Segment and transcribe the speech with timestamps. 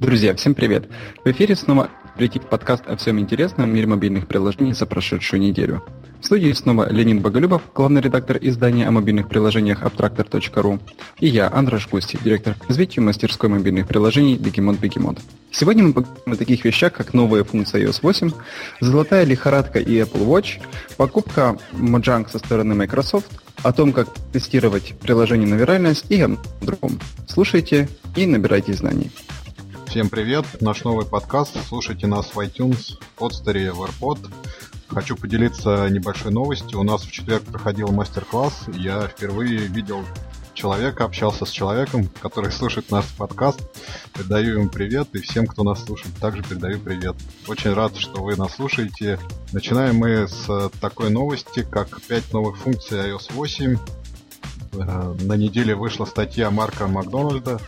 [0.00, 0.88] Друзья, всем привет!
[1.24, 5.82] В эфире снова прийти подкаст о всем интересном в мире мобильных приложений за прошедшую неделю.
[6.20, 10.78] В студии снова Ленин Боголюбов, главный редактор издания о мобильных приложениях Abtractor.ru,
[11.18, 15.18] и я, Андраш Густи, директор развития мастерской мобильных приложений Бегемот Бегемот.
[15.50, 18.30] Сегодня мы поговорим о таких вещах, как новые функции iOS 8,
[18.80, 20.60] золотая лихорадка и Apple Watch,
[20.96, 23.32] покупка Mojang со стороны Microsoft,
[23.64, 27.00] о том, как тестировать приложение на виральность и о другом.
[27.26, 29.10] Слушайте и набирайте знаний.
[29.88, 30.44] Всем привет!
[30.60, 31.56] Наш новый подкаст.
[31.66, 34.30] Слушайте нас в iTunes, подстере, в AirPod.
[34.88, 36.80] Хочу поделиться небольшой новостью.
[36.80, 38.66] У нас в четверг проходил мастер-класс.
[38.74, 40.04] Я впервые видел
[40.52, 43.60] человека, общался с человеком, который слушает наш подкаст.
[44.12, 47.16] Передаю ему привет, и всем, кто нас слушает, также передаю привет.
[47.46, 49.18] Очень рад, что вы нас слушаете.
[49.52, 53.78] Начинаем мы с такой новости, как 5 новых функций iOS 8.
[54.74, 57.58] Э, на неделе вышла статья Марка Макдональда,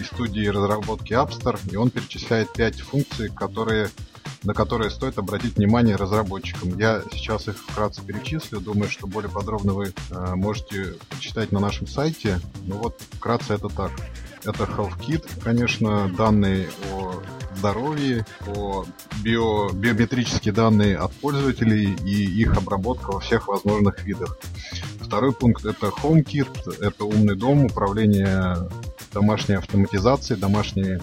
[0.00, 3.90] из студии разработки App Store, и он перечисляет 5 функций, которые,
[4.42, 6.78] на которые стоит обратить внимание разработчикам.
[6.78, 11.86] Я сейчас их вкратце перечислю, думаю, что более подробно вы э, можете почитать на нашем
[11.86, 12.40] сайте.
[12.66, 13.92] Ну вот, вкратце это так.
[14.44, 17.22] Это Health Kit, конечно, данные о
[17.56, 18.86] здоровье, о
[19.22, 24.38] био, биометрические данные от пользователей и их обработка во всех возможных видах.
[25.00, 28.56] Второй пункт это HomeKit, это умный дом, управление
[29.12, 30.98] домашней автоматизацией, домашней,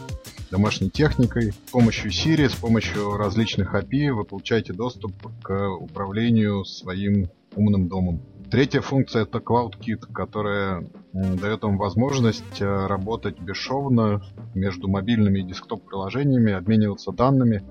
[0.51, 1.51] домашней техникой.
[1.51, 8.21] С помощью Siri, с помощью различных API вы получаете доступ к управлению своим умным домом.
[8.49, 14.21] Третья функция это CloudKit, которая дает вам возможность э, работать бесшовно
[14.55, 17.63] между мобильными и десктоп-приложениями, обмениваться данными,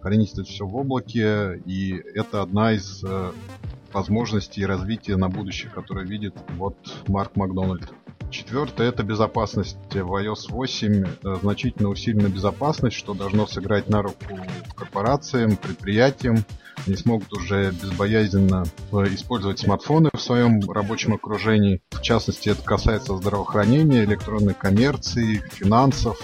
[0.00, 3.32] хранить это все в облаке, и это одна из э,
[3.92, 6.76] возможностей развития на будущее, которое видит вот
[7.08, 7.90] Марк Макдональд.
[8.30, 9.76] Четвертое это безопасность.
[9.90, 14.38] В iOS 8 э, значительно усилена безопасность, что должно сыграть на руку
[14.76, 16.44] корпорациям, предприятиям.
[16.86, 21.82] Они смогут уже безбоязненно э, использовать смартфоны в своем рабочем окружении.
[21.90, 26.18] В частности, это касается здравоохранения, электронной коммерции, финансов,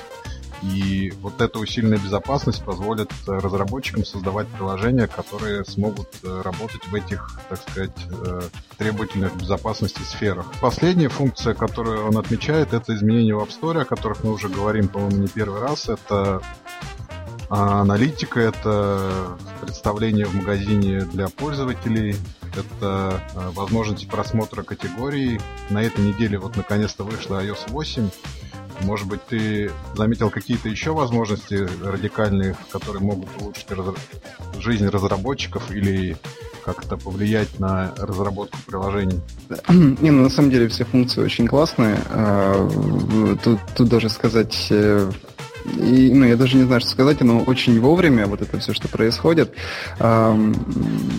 [0.75, 6.95] и вот эта усиленная безопасность позволит э, разработчикам создавать приложения, которые смогут э, работать в
[6.95, 8.43] этих, так сказать, э,
[8.77, 10.47] требовательных безопасности сферах.
[10.61, 14.89] Последняя функция, которую он отмечает, это изменения в App Store, о которых мы уже говорим,
[14.89, 15.89] по-моему, не первый раз.
[15.89, 16.41] Это
[17.49, 22.17] а, аналитика, это представление в магазине для пользователей,
[22.57, 23.23] это
[23.55, 25.41] возможность просмотра категорий.
[25.71, 28.09] На этой неделе вот наконец-то вышла iOS 8,
[28.83, 33.95] может быть, ты заметил какие-то еще возможности радикальные, которые могут улучшить раз...
[34.59, 36.17] жизнь разработчиков или
[36.65, 39.21] как-то повлиять на разработку приложений?
[39.69, 41.97] Не, ну, на самом деле все функции очень классные.
[42.11, 42.69] А,
[43.43, 45.11] тут, тут даже сказать э,
[45.79, 48.89] и, ну, я даже не знаю, что сказать, но очень вовремя вот это все, что
[48.89, 49.53] происходит.
[49.99, 50.55] Эм,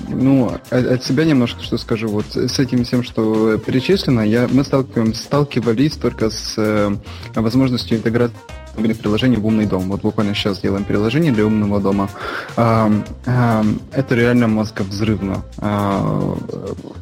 [0.09, 2.07] ну, от, себя немножко что скажу.
[2.07, 6.95] Вот с этим всем, что перечислено, я, мы сталкиваемся, сталкивались только с э,
[7.35, 8.35] возможностью интеграции
[8.77, 9.89] мобильных приложений в умный дом.
[9.89, 12.09] Вот буквально сейчас делаем приложение для умного дома.
[12.55, 15.43] Это реально мозговзрывно.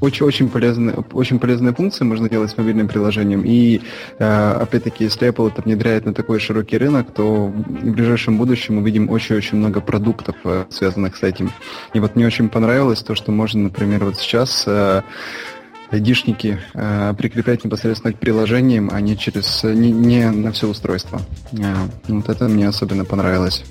[0.02, 3.44] Очень-очень полезные, очень полезные функции можно делать с мобильным приложением.
[3.46, 3.82] И
[4.18, 9.10] опять-таки, если Apple это внедряет на такой широкий рынок, то в ближайшем будущем мы видим
[9.10, 11.52] очень-очень много продуктов, э, связанных с этим.
[11.94, 15.02] И вот мне очень понравилось то, что можно, например, вот сейчас э,
[15.92, 21.22] айдишники э, прикреплять непосредственно к приложениям, а не через не, не на все устройство.
[21.54, 21.76] Э,
[22.08, 23.64] вот это мне особенно понравилось.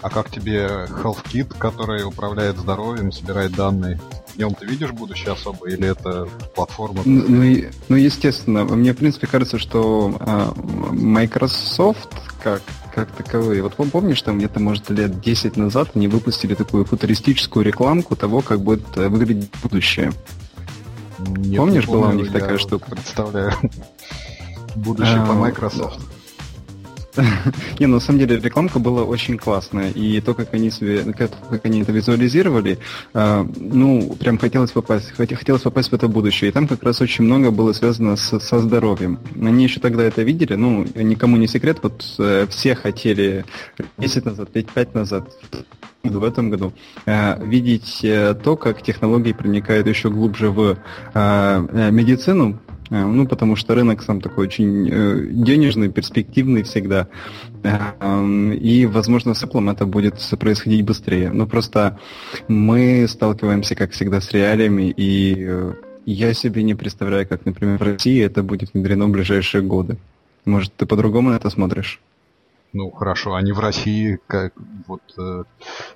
[0.00, 4.00] А как тебе HealthKit, который управляет здоровьем, собирает данные?
[4.28, 7.02] В нем ты видишь будущее особо или это платформа?
[7.04, 8.64] Ну, ну, ну естественно.
[8.64, 12.10] Мне, в принципе, кажется, что э, Microsoft
[12.42, 12.62] как
[12.94, 13.62] как таковые.
[13.62, 18.60] Вот помнишь, там где-то, может, лет 10 назад они выпустили такую футуристическую рекламку того, как
[18.60, 20.12] будет э, выглядеть будущее.
[21.18, 22.90] Нет, Помнишь, помню, была у них такая штука?
[22.90, 23.52] Представляю.
[24.76, 26.00] Будущее по а, Microsoft.
[27.78, 31.82] Не, ну, на самом деле рекламка была очень классная, и то, как они как, они
[31.82, 32.78] это визуализировали,
[33.14, 37.24] э, ну, прям хотелось попасть, хотелось попасть в это будущее, и там как раз очень
[37.24, 39.18] много было связано со здоровьем.
[39.40, 43.44] Они еще тогда это видели, ну, никому не секрет, вот э, все хотели
[43.98, 45.28] 10 назад, 5, 5 назад,
[46.04, 46.72] в этом году
[47.06, 50.78] э, видеть э, то, как технологии проникают еще глубже в
[51.14, 52.58] э, медицину,
[52.90, 54.84] ну, потому что рынок сам такой очень
[55.44, 57.08] денежный, перспективный всегда.
[57.62, 61.30] И, возможно, с Apple это будет происходить быстрее.
[61.30, 61.98] Но просто
[62.48, 65.48] мы сталкиваемся, как всегда, с реалиями, и
[66.06, 69.98] я себе не представляю, как, например, в России это будет внедрено в ближайшие годы.
[70.46, 72.00] Может, ты по-другому на это смотришь?
[72.72, 74.52] Ну, хорошо, они в России, как,
[74.86, 75.44] вот, э,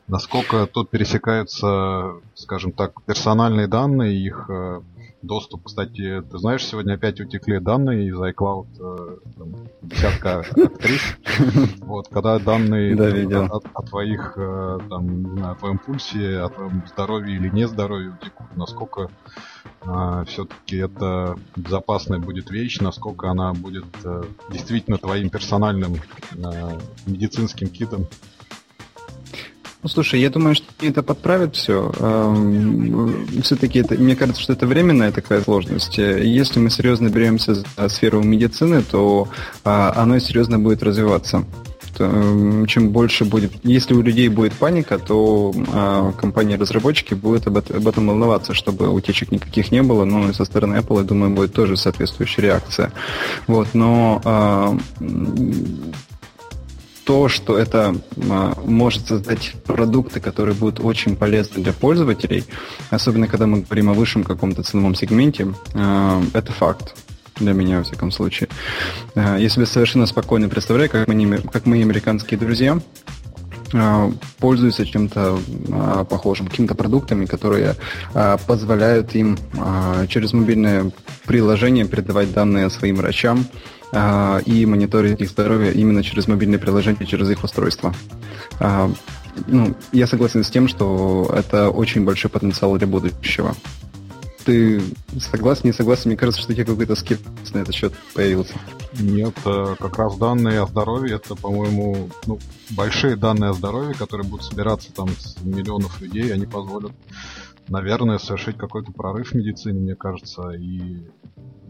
[0.08, 4.80] насколько тут пересекаются, скажем так, персональные данные, их э,
[5.22, 5.64] доступ.
[5.64, 11.16] Кстати, ты знаешь, сегодня опять утекли данные из iCloud э, там, десятка актрис.
[11.80, 13.44] Вот, когда данные да, видел.
[13.44, 18.10] О, о твоих, э, там, не знаю, о твоем пульсе, о твоем здоровье или нездоровье
[18.10, 19.10] утекут, насколько
[19.82, 27.68] э, все-таки это безопасная будет вещь, насколько она будет э, действительно твоим персональным э, медицинским
[27.68, 28.06] китом.
[29.82, 31.90] Ну, слушай, я думаю, что это подправит все.
[33.42, 35.98] Все-таки это, мне кажется, что это временная такая сложность.
[35.98, 39.28] Если мы серьезно беремся за сферу медицины, то
[39.64, 41.44] а, оно серьезно будет развиваться
[41.94, 43.52] чем больше будет...
[43.64, 49.30] Если у людей будет паника, то а, компании-разработчики будут об, об этом волноваться, чтобы утечек
[49.30, 50.04] никаких не было.
[50.04, 52.92] Ну и со стороны Apple, я думаю, будет тоже соответствующая реакция.
[53.46, 54.76] Вот, но а,
[57.04, 57.96] то, что это
[58.30, 62.44] а, может создать продукты, которые будут очень полезны для пользователей,
[62.90, 66.94] особенно когда мы говорим о высшем каком-то ценовом сегменте, а, это факт
[67.36, 68.48] для меня, во всяком случае.
[69.14, 72.78] А, я себе совершенно спокойно представляю, как, мы, как мои американские друзья
[74.38, 75.38] пользуются чем-то
[76.10, 77.74] похожим, какими-то продуктами, которые
[78.46, 79.38] позволяют им
[80.10, 80.92] через мобильное
[81.24, 83.46] приложение передавать данные своим врачам,
[83.92, 87.94] а, и мониторить их здоровье именно через мобильные приложения, через их устройство.
[88.58, 88.90] А,
[89.46, 93.54] ну, я согласен с тем, что это очень большой потенциал для будущего.
[94.44, 94.82] Ты
[95.20, 96.04] согласен, не согласен?
[96.06, 98.54] Мне кажется, что у тебя какой-то скепсис на этот счет появился.
[98.98, 102.38] Нет, э, как раз данные о здоровье, это, по-моему, ну,
[102.70, 106.92] большие данные о здоровье, которые будут собираться там с миллионов людей, они позволят,
[107.68, 111.06] наверное, совершить какой-то прорыв в медицине, мне кажется, и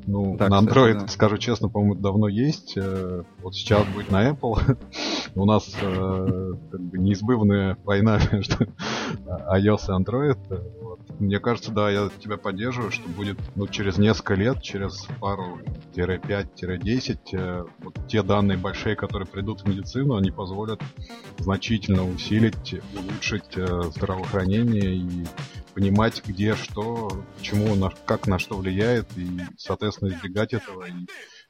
[0.06, 1.08] ну, так, на Android, да.
[1.08, 2.74] скажу честно, по-моему, давно есть.
[2.76, 4.76] Э, вот сейчас будет на Apple.
[5.34, 8.66] У нас э, как бы неизбывная война между
[9.26, 10.38] iOS и Android.
[10.80, 11.00] Вот.
[11.20, 17.64] Мне кажется, да, я тебя поддерживаю, что будет ну, через несколько лет, через пару-5-10, э,
[17.80, 20.80] вот те данные большие, которые придут в медицину, они позволят
[21.38, 23.56] значительно усилить, улучшить
[23.94, 25.24] здравоохранение и
[25.74, 30.92] понимать, где что, почему, на, как на что влияет, и, соответственно, избегать этого, и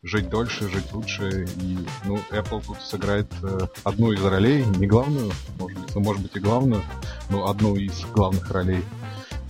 [0.03, 1.47] жить дольше, жить лучше.
[1.61, 6.23] И, ну, Apple тут сыграет э, одну из ролей, не главную, может быть, ну, может
[6.23, 6.83] быть и главную,
[7.31, 8.85] но одну из главных ролей.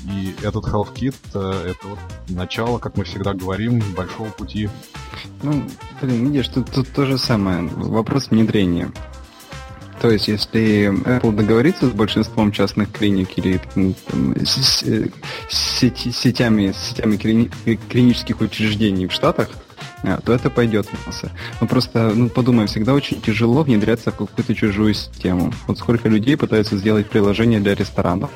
[0.04, 1.98] И этот Half Kit э, это вот
[2.28, 4.68] начало, как мы всегда говорим, большого пути.
[5.42, 5.64] Ну,
[6.00, 7.68] блин, видишь, тут, тут то же самое.
[7.68, 8.92] Вопрос внедрения.
[10.02, 14.82] То есть, если Apple договорится с большинством частных клиник или там, с,
[15.48, 19.48] сети, сетями, сетями клинических учреждений в Штатах,
[20.02, 21.30] а, то это пойдет в массы.
[21.60, 25.54] Но просто, ну, подумай, всегда очень тяжело внедряться в какую-то чужую систему.
[25.68, 28.32] Вот сколько людей пытаются сделать приложение для ресторанов.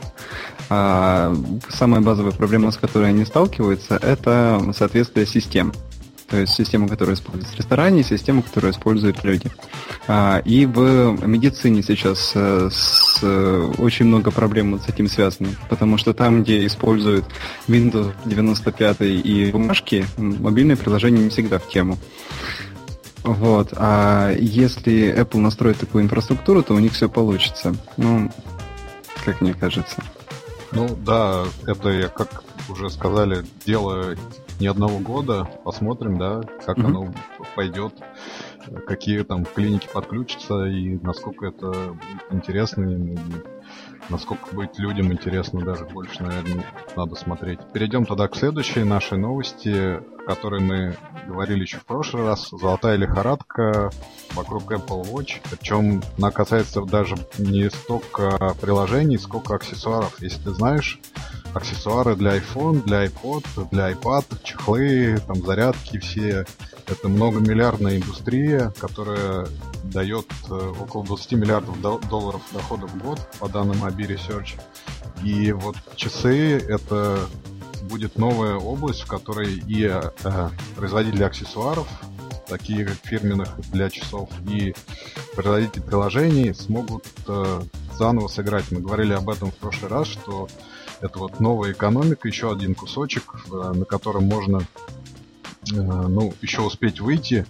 [0.70, 1.34] А
[1.68, 5.72] самая базовая проблема, с которой они сталкиваются, это соответствие систем.
[6.28, 9.50] То есть система, которая используется в ресторане, и система, которую используют люди.
[10.08, 13.22] А, и в медицине сейчас э, с,
[13.78, 17.26] очень много проблем с этим связано, потому что там, где используют
[17.68, 21.96] Windows 95 и бумажки, мобильное приложение не всегда в тему.
[23.22, 23.72] Вот.
[23.76, 27.74] А если Apple настроит такую инфраструктуру, то у них все получится.
[27.96, 28.30] Ну,
[29.24, 30.02] как мне кажется.
[30.72, 34.14] Ну да, это, как уже сказали, дело
[34.60, 35.48] не одного года.
[35.64, 36.86] Посмотрим, да, как mm-hmm.
[36.86, 37.12] оно
[37.54, 37.94] пойдет,
[38.86, 42.84] какие там клиники подключатся и насколько это будет интересно.
[42.84, 43.16] И
[44.08, 46.64] насколько будет людям интересно, даже больше, наверное,
[46.96, 47.58] надо смотреть.
[47.72, 50.96] Перейдем тогда к следующей нашей новости, о которой мы
[51.26, 52.48] говорили еще в прошлый раз.
[52.50, 53.90] Золотая лихорадка
[54.34, 55.40] вокруг Apple Watch.
[55.50, 60.20] Причем она касается даже не столько приложений, сколько аксессуаров.
[60.20, 61.00] Если ты знаешь,
[61.56, 66.44] аксессуары для iPhone, для iPod, для iPad, чехлы, там зарядки все.
[66.86, 69.48] Это многомиллиардная индустрия, которая
[69.84, 74.60] дает э, около 20 миллиардов долларов доходов в год, по данным Abi Research.
[75.24, 77.18] И вот часы— это
[77.82, 81.88] будет новая область, в которой и э, производители аксессуаров,
[82.46, 84.74] такие как фирменных для часов, и
[85.34, 87.60] производители приложений смогут э,
[87.98, 88.70] заново сыграть.
[88.70, 90.48] Мы говорили об этом в прошлый раз, что
[91.00, 94.60] это вот новая экономика, еще один кусочек, э, на котором можно
[95.72, 97.46] Э, ну, еще успеть выйти.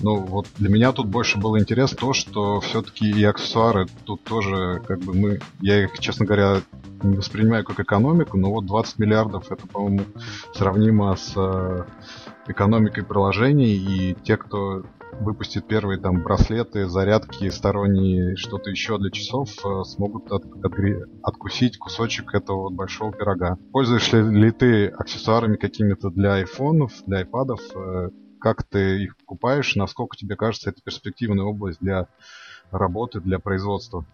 [0.00, 4.82] Но вот для меня тут больше было интересно то, что все-таки и аксессуары тут тоже,
[4.86, 6.62] как бы мы, я их, честно говоря,
[7.02, 10.04] не воспринимаю как экономику, но вот 20 миллиардов это, по-моему,
[10.54, 11.84] сравнимо с э,
[12.48, 14.82] экономикой приложений, и те, кто
[15.22, 20.72] выпустит первые там браслеты, зарядки, сторонние, что-то еще для часов, э, смогут от, от,
[21.22, 23.56] откусить кусочек этого вот большого пирога.
[23.72, 27.60] Пользуешься ли ты аксессуарами какими-то для айфонов, для айпадов?
[27.74, 28.10] Э,
[28.40, 29.76] как ты их покупаешь?
[29.76, 32.08] Насколько тебе кажется это перспективная область для
[32.70, 34.04] работы, для производства?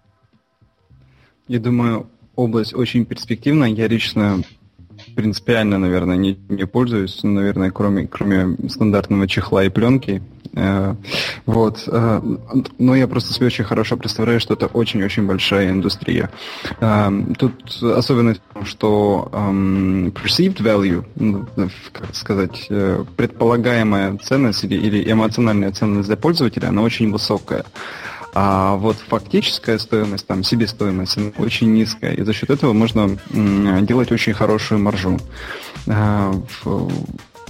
[1.47, 3.69] Я думаю, область очень перспективная.
[3.69, 4.43] Я лично
[5.15, 10.23] принципиально, наверное, не, не пользуюсь, наверное, кроме, кроме стандартного чехла и пленки.
[10.55, 10.95] Э,
[11.47, 11.85] вот.
[11.87, 12.21] Э,
[12.79, 16.31] но я просто себе очень хорошо представляю, что это очень-очень большая индустрия.
[16.81, 21.47] Э, тут особенность что эм, perceived value, ну,
[21.93, 22.69] как сказать,
[23.17, 27.65] предполагаемая ценность или, эмоциональная ценность для пользователя, она очень высокая.
[28.35, 32.15] А вот фактическая стоимость, там, себестоимость, очень низкая.
[32.15, 35.19] И за счет этого можно делать очень хорошую маржу.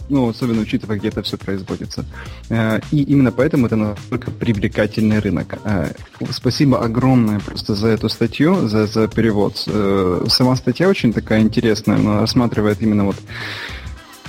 [0.09, 2.05] А, ну, особенно учитывая, где это все производится.
[2.50, 5.59] А, и именно поэтому это настолько привлекательный рынок.
[5.65, 5.91] А,
[6.31, 9.62] спасибо огромное просто за эту статью, за, за перевод.
[9.67, 13.17] Э, сама статья очень такая интересная, она рассматривает именно вот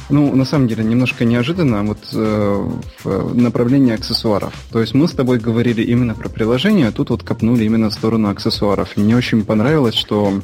[0.09, 2.69] ну, на самом деле, немножко неожиданно вот э,
[3.03, 4.53] в направлении аксессуаров.
[4.71, 7.93] То есть мы с тобой говорили именно про приложение, а тут вот копнули именно в
[7.93, 8.97] сторону аксессуаров.
[8.97, 10.41] И мне очень понравилось, что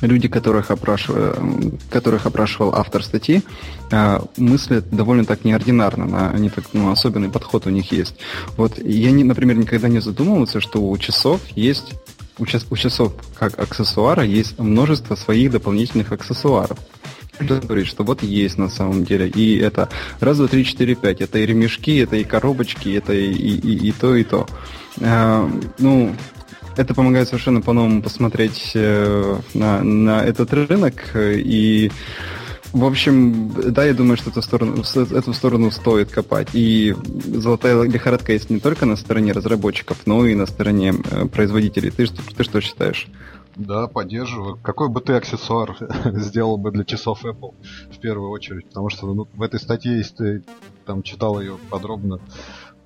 [0.00, 1.34] люди, которых, опрашивал,
[1.90, 3.42] которых опрашивал автор статьи,
[3.90, 8.16] э, мыслят довольно так неординарно, они так, ну, особенный подход у них есть.
[8.56, 11.94] Вот я, не, например, никогда не задумывался, что у часов есть
[12.38, 16.78] у, час, у часов как аксессуара есть множество своих дополнительных аксессуаров
[17.40, 19.28] говорит, что вот есть на самом деле.
[19.28, 19.88] И это
[20.20, 21.20] раз, два, три, четыре, пять.
[21.20, 24.46] Это и ремешки, это и коробочки, это и, и, и, и то, и то.
[25.00, 26.14] А, ну,
[26.80, 30.94] это помогает совершенно по-новому посмотреть э, на, на этот рынок.
[31.14, 31.92] И,
[32.72, 36.48] в общем, да, я думаю, что эту сторону, эту сторону стоит копать.
[36.54, 41.90] И золотая лихорадка есть не только на стороне разработчиков, но и на стороне э, производителей.
[41.90, 43.08] Ты, ты что считаешь?
[43.56, 44.58] Да, поддерживаю.
[44.62, 47.54] Какой бы ты аксессуар сделал бы для часов Apple
[47.92, 48.66] в первую очередь?
[48.68, 50.44] Потому что ну, в этой статье, если ты
[50.86, 52.20] там читал ее подробно, э,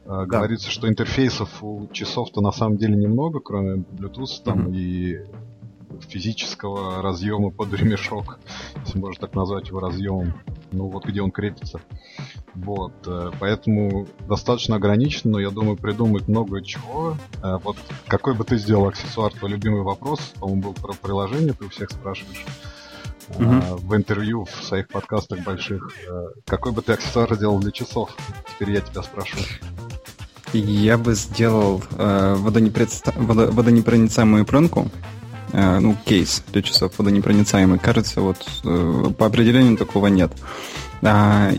[0.05, 0.25] да.
[0.25, 4.77] говорится, что интерфейсов у часов-то на самом деле немного, кроме Bluetooth там mm-hmm.
[4.77, 5.21] и
[6.09, 8.39] физического разъема под ремешок,
[8.85, 10.35] если можно так назвать его разъемом,
[10.73, 11.81] ну вот где он крепится.
[12.55, 17.17] Вот, э, поэтому достаточно ограничено, но я думаю, придумать много чего.
[17.43, 21.65] Э, вот какой бы ты сделал аксессуар, твой любимый вопрос, по-моему, был про приложение, ты
[21.65, 22.45] у всех спрашиваешь.
[23.27, 23.77] Uh-huh.
[23.77, 25.91] в интервью в своих подкастах больших.
[26.45, 28.15] Какой бы ты аксессуар сделал для часов?
[28.47, 29.47] Теперь я тебя спрашиваю.
[30.59, 34.89] Я бы сделал э, водонепроницаемую пленку,
[35.53, 37.81] э, ну, кейс для часов водонепроницаемый.
[37.81, 40.31] Кажется, вот э, по определению такого нет.
[41.03, 41.51] А,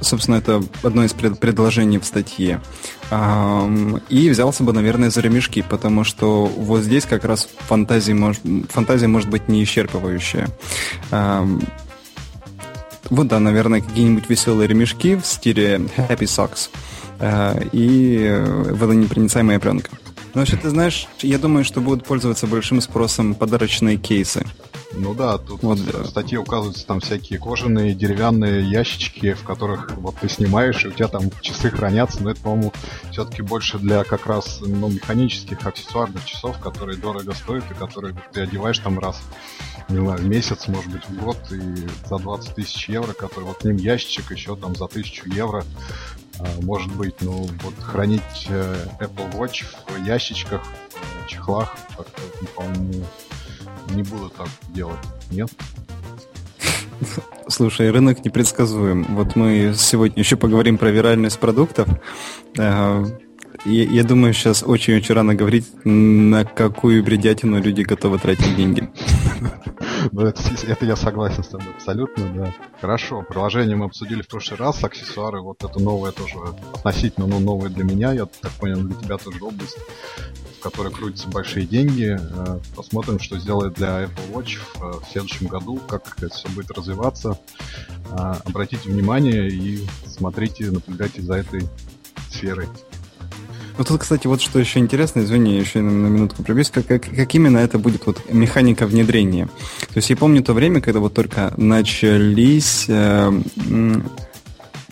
[0.00, 2.62] собственно, это одно из пред предложений в статье.
[4.08, 8.38] И взялся бы, наверное, за ремешки, потому что вот здесь как раз фантазия, мож...
[8.70, 10.48] фантазия может быть не исчерпывающая.
[13.10, 16.76] Вот, да, наверное, какие-нибудь веселые ремешки в стиле Happy Socks а,
[17.72, 19.90] и водонепроницаемая пленка.
[20.34, 24.44] Ну, вообще, ты знаешь, я думаю, что будут пользоваться большим спросом подарочные кейсы.
[24.96, 30.16] Ну да, тут вот, в статье указываются там всякие кожаные, деревянные ящички, в которых вот
[30.20, 32.72] ты снимаешь, и у тебя там часы хранятся, но это, по-моему,
[33.10, 38.42] все-таки больше для как раз ну, механических аксессуарных часов, которые дорого стоят и которые ты
[38.42, 39.20] одеваешь там раз
[39.88, 43.58] не знаю, в месяц, может быть, в год, и за 20 тысяч евро, который вот
[43.58, 45.64] к ним ящичек еще там за тысячу евро,
[46.62, 50.62] может быть, ну, вот хранить э, Apple Watch в ящичках,
[51.24, 51.76] в чехлах,
[52.56, 53.04] по-моему,
[53.90, 54.98] не буду так делать,
[55.30, 55.50] нет?
[57.48, 59.04] Слушай, рынок непредсказуем.
[59.10, 61.88] Вот мы сегодня еще поговорим про виральность продуктов.
[62.56, 63.04] Я,
[63.64, 68.90] я думаю, сейчас очень-очень рано говорить, на какую бредятину люди готовы тратить деньги.
[70.12, 72.54] Ну, это, я согласен с тобой абсолютно, да.
[72.80, 76.34] Хорошо, приложение мы обсудили в прошлый раз, аксессуары, вот это новое тоже
[76.74, 79.78] относительно, но новое для меня, я так понял, для тебя тоже область,
[80.58, 82.18] в которой крутятся большие деньги.
[82.18, 86.70] Э, посмотрим, что сделает для Apple Watch в, э, следующем году, как это все будет
[86.70, 87.38] развиваться.
[88.10, 91.62] Э, обратите внимание и смотрите, наблюдайте за этой
[92.30, 92.68] сферой.
[93.76, 97.02] Вот тут, кстати, вот что еще интересно, извини, еще на, на минутку пробьюсь, как, как,
[97.04, 99.46] как именно это будет вот механика внедрения.
[99.46, 103.32] То есть я помню то время, когда вот только начались э,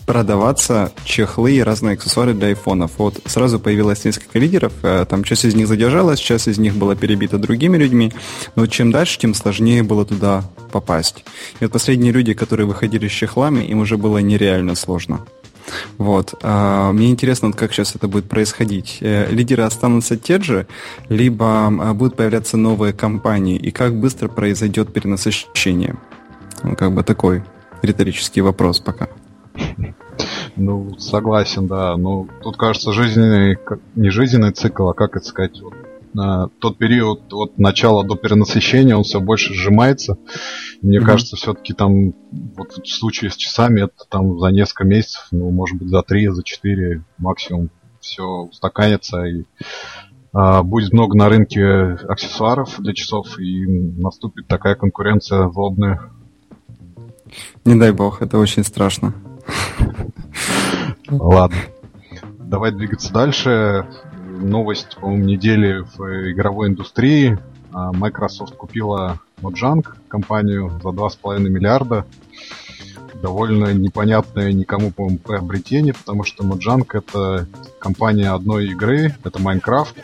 [0.05, 2.91] продаваться чехлы и разные аксессуары для айфонов.
[2.97, 6.95] Вот сразу появилось несколько лидеров, э, там часть из них задержалась, часть из них была
[6.95, 8.11] перебита другими людьми,
[8.55, 11.23] но чем дальше, тем сложнее было туда попасть.
[11.59, 15.25] И вот последние люди, которые выходили с чехлами, им уже было нереально сложно.
[15.97, 16.33] Вот.
[16.41, 18.97] А, мне интересно, как сейчас это будет происходить.
[19.01, 20.67] Э, лидеры останутся те же,
[21.09, 25.95] либо а, будут появляться новые компании, и как быстро произойдет перенасыщение?
[26.63, 27.43] Ну, как бы такой
[27.81, 29.09] риторический вопрос пока.
[30.55, 31.97] Ну, согласен, да.
[31.97, 33.57] Ну, тут кажется жизненный,
[33.95, 35.73] не жизненный цикл, а как это сказать, вот,
[36.13, 40.17] тот период от начала до перенасыщения он все больше сжимается.
[40.81, 41.05] Мне mm-hmm.
[41.05, 42.13] кажется, все-таки там
[42.55, 46.27] вот в случае с часами это там за несколько месяцев, ну, может быть, за три,
[46.27, 49.45] за четыре максимум все устаканится и
[50.33, 56.11] а, будет много на рынке аксессуаров для часов и наступит такая конкуренция злобная.
[57.65, 59.13] Не дай бог, это очень страшно.
[61.09, 61.57] Ладно.
[62.39, 63.87] Давай двигаться дальше.
[64.43, 67.37] Новость, по-моему, недели в игровой индустрии.
[67.71, 72.05] А, Microsoft купила Mojang, компанию, за 2,5 миллиарда.
[73.21, 77.47] Довольно непонятное никому, по-моему, приобретение, потому что Mojang это
[77.79, 79.95] компания одной игры, это Minecraft.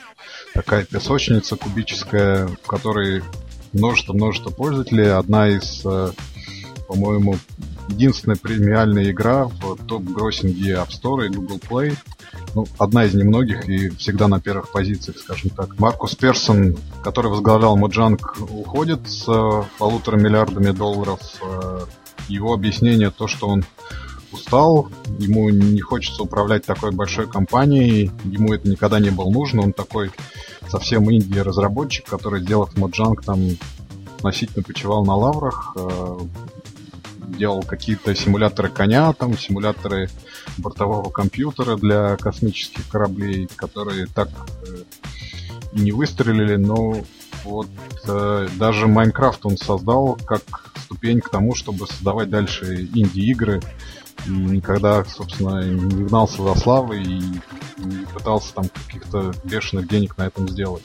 [0.53, 3.21] Такая песочница кубическая, в которой
[3.73, 5.11] множество-множество пользователей.
[5.11, 6.11] Одна из, э,
[6.87, 7.35] по-моему,
[7.89, 11.95] единственная премиальная игра в топ-гроссинге App Store и Google Play.
[12.55, 15.77] Ну, одна из немногих и всегда на первых позициях, скажем так.
[15.79, 18.19] Маркус Персон, который возглавлял Mojang,
[18.51, 21.19] уходит с э, полутора миллиардами долларов.
[21.43, 21.85] Э,
[22.27, 23.65] его объяснение то, что он
[24.31, 29.73] устал, ему не хочется управлять такой большой компанией, ему это никогда не было нужно, он
[29.73, 30.11] такой
[30.67, 33.39] совсем инди-разработчик, который, сделав Mojang, там
[34.17, 36.19] относительно почивал на лаврах, э,
[37.37, 40.09] делал какие-то симуляторы коня, там симуляторы
[40.57, 44.29] бортового компьютера для космических кораблей, которые так
[44.67, 44.83] э,
[45.73, 47.03] и не выстрелили, но
[47.43, 47.69] вот
[48.07, 50.41] э, даже Майнкрафт он создал как
[50.83, 53.61] ступень к тому, чтобы создавать дальше инди-игры.
[54.25, 57.21] И никогда, собственно, не гнался за славой и
[57.77, 60.83] не пытался там каких-то бешеных денег на этом сделать.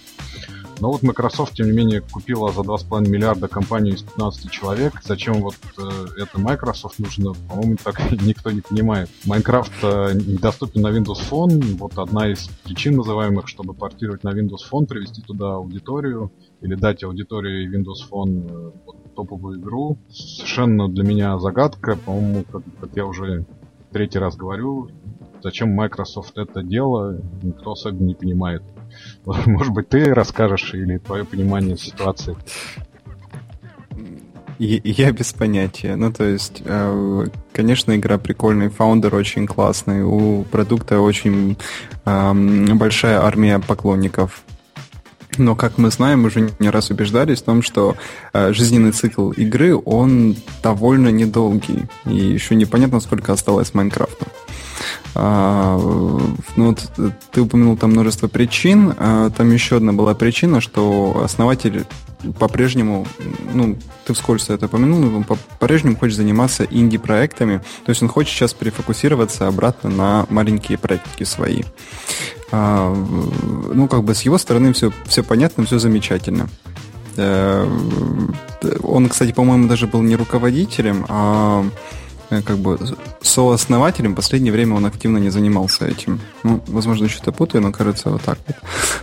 [0.81, 4.95] Но вот Microsoft, тем не менее, купила за 2,5 миллиарда компанию из 15 человек.
[5.05, 9.09] Зачем вот э, это Microsoft нужно, по-моему, так никто не понимает.
[9.25, 11.77] Minecraft э, недоступен на Windows Phone.
[11.77, 17.05] Вот одна из причин называемых, чтобы портировать на Windows Phone, привести туда аудиторию или дать
[17.05, 19.99] аудитории Windows Phone э, вот, топовую игру.
[20.11, 21.97] Совершенно для меня загадка.
[21.97, 23.47] По-моему, как, как я уже
[23.93, 24.91] третий раз говорю,
[25.41, 28.63] зачем Microsoft это дело, никто особенно не понимает.
[29.25, 32.37] Может быть, ты расскажешь или твое понимание ситуации?
[34.59, 35.97] Я без понятия.
[35.97, 41.57] Ну, то есть, э, конечно, игра прикольная, фаундер очень классный, у продукта очень
[42.05, 44.45] большая армия поклонников.
[45.39, 47.97] Но, как мы знаем, уже не раз убеждались в том, что
[48.33, 51.87] э, жизненный цикл игры, он довольно недолгий.
[52.07, 54.27] И еще непонятно, сколько осталось Майнкрафту.
[55.15, 55.79] А,
[56.57, 56.91] ну, вот
[57.31, 58.95] ты упомянул там множество причин.
[58.99, 61.85] А, там еще одна была причина, что основатель
[62.39, 63.07] по-прежнему,
[63.53, 67.59] ну, ты вскользь это упомянул, но по-прежнему хочет заниматься инди-проектами.
[67.85, 71.63] То есть он хочет сейчас перефокусироваться обратно на маленькие проекты свои.
[72.51, 76.49] А, ну, как бы с его стороны все, все понятно, все замечательно.
[77.17, 77.69] Э,
[78.83, 81.71] он, кстати, по-моему, даже был не руководителем, а Э,
[82.29, 82.79] как бы
[83.23, 84.13] сооснователем.
[84.13, 86.21] В последнее время он активно не занимался этим.
[86.43, 88.57] Ну, возможно, что-то путаю, но кажется вот так вот.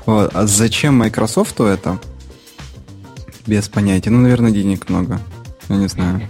[0.06, 0.32] вот.
[0.34, 2.00] А зачем Microsoft это?
[3.46, 4.10] Без понятия.
[4.10, 5.20] Ну, наверное, денег много.
[5.70, 6.28] Я не знаю.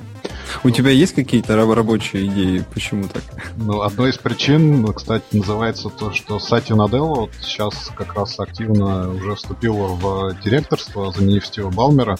[0.63, 2.65] У тебя есть какие-то рабочие идеи?
[2.73, 3.23] Почему так?
[3.57, 9.09] Ну, одной из причин, кстати, называется то, что Сати Наделла вот сейчас как раз активно
[9.09, 12.17] уже вступила в директорство, заменив Стива Балмера.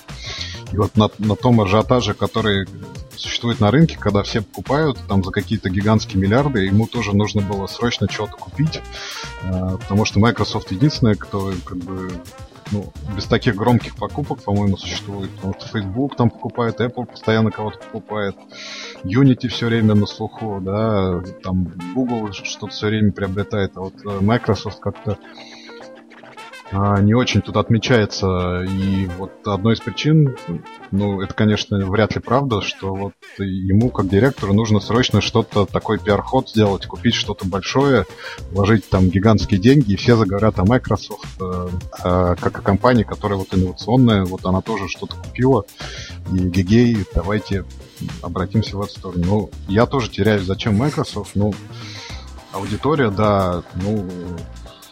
[0.72, 2.68] И вот на, на том ажиотаже, который
[3.16, 7.68] существует на рынке, когда все покупают там за какие-то гигантские миллиарды, ему тоже нужно было
[7.68, 8.82] срочно что-то купить,
[9.44, 12.12] э, потому что Microsoft единственная, кто как бы
[12.72, 15.30] ну, без таких громких покупок, по-моему, существует.
[15.32, 18.36] Потому что Facebook там покупает, Apple постоянно кого-то покупает,
[19.04, 24.20] Unity все время на слуху, да, там Google что-то все время приобретает, а вот э,
[24.22, 25.18] Microsoft как-то
[26.72, 28.64] не очень тут отмечается.
[28.64, 30.36] И вот одной из причин,
[30.92, 36.00] ну, это, конечно, вряд ли правда, что вот ему, как директору, нужно срочно что-то, такой
[36.00, 38.06] пиар-ход сделать, купить что-то большое,
[38.52, 41.70] вложить там гигантские деньги, и все заговорят о Microsoft, э,
[42.04, 45.66] э, как о компании, которая вот инновационная, вот она тоже что-то купила,
[46.32, 47.66] и гигей, давайте
[48.22, 49.24] обратимся в эту сторону.
[49.26, 51.54] Ну, я тоже теряюсь, зачем Microsoft, ну,
[52.54, 54.08] аудитория, да, ну,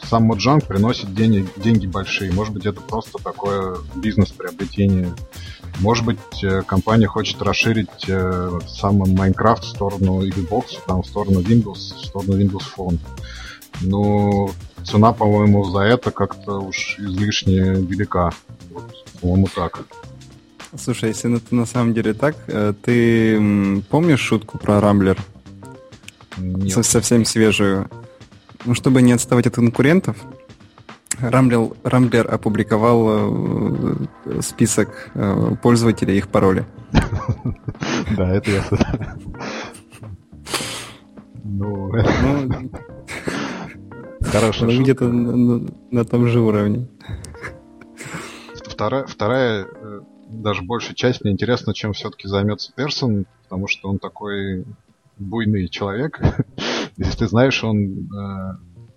[0.10, 2.32] сам Моджанг приносит денег, деньги большие.
[2.32, 5.14] Может быть, это просто такое бизнес-приобретение.
[5.80, 11.42] Может быть, э, компания хочет расширить э, сам Minecraft в сторону Xbox, там, в сторону
[11.42, 12.98] Windows, в сторону Windows Phone.
[13.82, 14.50] Но
[14.84, 18.32] цена, по-моему, за это как-то уж излишне велика.
[18.72, 19.84] Вот, по-моему, так.
[20.76, 25.18] Слушай, если это на самом деле так, э, ты помнишь шутку про Рамблер?
[26.38, 26.84] Нет.
[26.84, 27.90] Совсем свежую.
[28.66, 30.18] Ну, чтобы не отставать от конкурентов,
[31.22, 36.66] Рамблер, Рамблер опубликовал э, список э, пользователей их пароли.
[38.18, 38.64] Да, это я
[41.44, 42.72] Ну, ну
[44.24, 44.66] хорошо.
[44.66, 46.88] Ну, где-то на том же уровне.
[48.66, 54.00] Вторая, вторая, э, даже большая часть мне интересно, чем все-таки займется Персон, потому что он
[54.00, 54.66] такой
[55.18, 56.20] буйный человек.
[57.00, 58.10] Если ты знаешь, он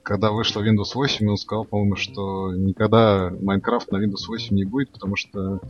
[0.03, 4.91] когда вышла Windows 8, он сказал, по-моему, что никогда Minecraft на Windows 8 не будет,
[4.91, 5.61] потому что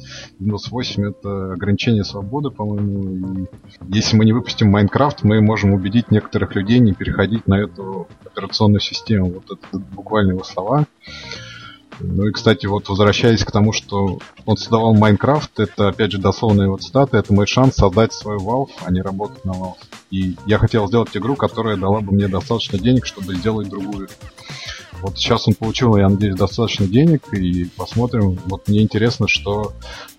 [0.40, 3.44] Windows 8 это ограничение свободы, по-моему.
[3.44, 3.46] И
[3.88, 8.80] если мы не выпустим Minecraft, мы можем убедить некоторых людей не переходить на эту операционную
[8.80, 9.32] систему.
[9.32, 10.86] Вот это буквально его слова.
[12.00, 16.66] Ну и, кстати, вот возвращаясь к тому, что он создавал Майнкрафт, это, опять же, дословная
[16.66, 19.76] его цитата, это мой шанс создать свою Valve, а не работать на Valve.
[20.10, 24.08] И я хотел сделать игру, которая дала бы мне достаточно денег, чтобы сделать другую.
[25.00, 28.38] Вот сейчас он получил, я надеюсь, достаточно денег, и посмотрим.
[28.46, 29.72] Вот мне интересно, что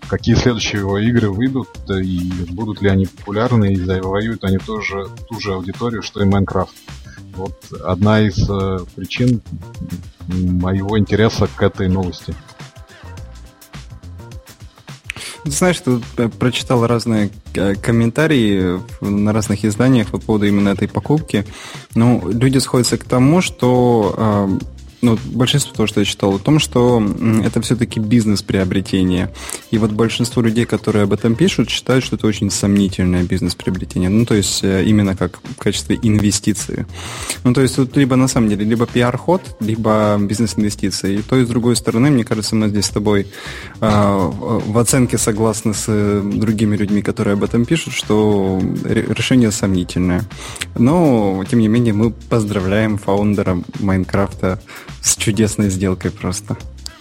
[0.08, 5.40] какие следующие его игры выйдут, и будут ли они популярны, и завоюют они тоже ту
[5.40, 6.74] же аудиторию, что и Майнкрафт.
[7.36, 9.42] Вот одна из э, причин
[10.28, 12.34] моего интереса к этой новости.
[15.44, 21.44] Знаешь, ты э, прочитал разные э, комментарии на разных изданиях по поводу именно этой покупки.
[21.94, 24.58] Ну, люди сходятся к тому, что э,
[25.04, 27.02] ну, большинство того, что я читал, о том, что
[27.44, 29.32] это все-таки бизнес-приобретение.
[29.70, 34.08] И вот большинство людей, которые об этом пишут, считают, что это очень сомнительное бизнес-приобретение.
[34.08, 36.86] Ну, то есть э, именно как в качестве инвестиции.
[37.44, 41.18] Ну, то есть тут либо на самом деле либо пиар-ход, либо бизнес-инвестиции.
[41.18, 43.26] И то, и с другой стороны, мне кажется, мы здесь с тобой
[43.80, 44.30] э,
[44.66, 50.24] в оценке согласны с э, другими людьми, которые об этом пишут, что решение сомнительное.
[50.78, 54.60] Но, тем не менее, мы поздравляем фаундера Майнкрафта
[55.04, 56.56] с чудесной сделкой просто.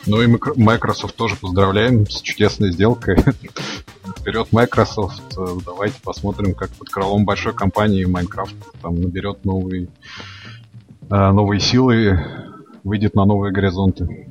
[0.06, 3.16] Ну и Microsoft тоже поздравляем с чудесной сделкой.
[4.20, 5.24] Вперед, Microsoft.
[5.66, 9.88] Давайте посмотрим, как под крылом большой компании Minecraft там наберет новые,
[11.10, 12.20] э, новые силы,
[12.84, 14.28] выйдет на новые горизонты.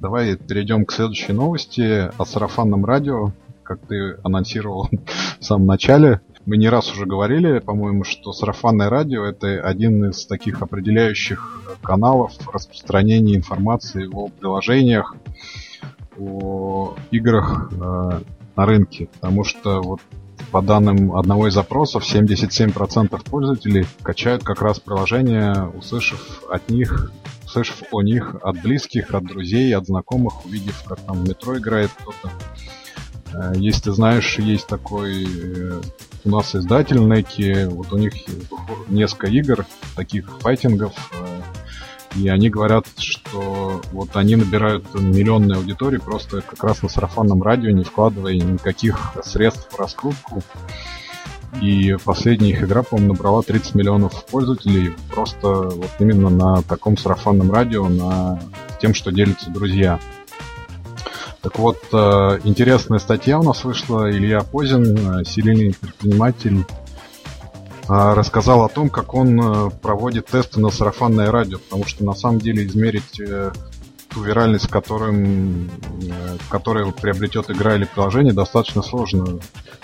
[0.00, 3.32] Давай перейдем к следующей новости о сарафанном радио.
[3.62, 4.90] Как ты анонсировал
[5.40, 10.26] в самом начале, мы не раз уже говорили, по-моему, что сарафанное радио это один из
[10.26, 15.16] таких определяющих каналов распространения информации о приложениях,
[16.18, 18.20] о играх э,
[18.56, 19.08] на рынке.
[19.14, 20.00] Потому что вот
[20.50, 27.12] по данным одного из запросов, 77% пользователей качают как раз приложения, услышав от них,
[27.44, 31.90] услышав о них от близких, от друзей, от знакомых, увидев, как там в метро играет
[31.90, 32.30] кто-то.
[33.32, 35.80] Э, если ты знаешь, есть такой э,
[36.24, 38.14] у нас издатель Неки, вот у них
[38.88, 41.40] несколько игр, таких файтингов, э,
[42.16, 47.70] и они говорят, что вот они набирают миллионные аудитории просто как раз на сарафанном радио,
[47.70, 50.42] не вкладывая никаких средств в раскрутку.
[51.60, 57.52] И последняя их игра, по-моему, набрала 30 миллионов пользователей просто вот именно на таком сарафанном
[57.52, 58.40] радио, на
[58.80, 60.00] тем, что делятся друзья.
[61.44, 64.10] Так вот, э, интересная статья у нас вышла.
[64.10, 66.64] Илья Позин, э, серийный предприниматель,
[67.86, 72.38] э, рассказал о том, как он проводит тесты на сарафанное радио, потому что на самом
[72.38, 73.20] деле измерить
[74.08, 75.70] ту виральность, которым,
[76.48, 79.40] которую приобретет игра или приложение, достаточно сложно.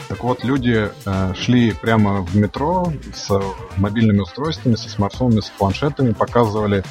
[0.09, 0.89] Так вот, люди
[1.35, 3.39] шли прямо в метро с
[3.77, 6.85] мобильными устройствами, со смартфонами, с планшетами, показывали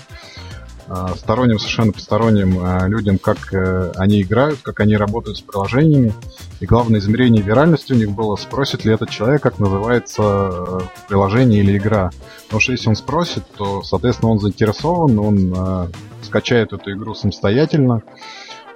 [1.15, 6.13] сторонним, совершенно посторонним э, людям, как э, они играют, как они работают с приложениями.
[6.61, 11.77] И главное измерение виральности у них было, спросит ли этот человек, как называется приложение или
[11.77, 12.09] игра.
[12.45, 15.89] Потому что если он спросит, то, соответственно, он заинтересован, он
[16.23, 18.01] скачает эту игру самостоятельно,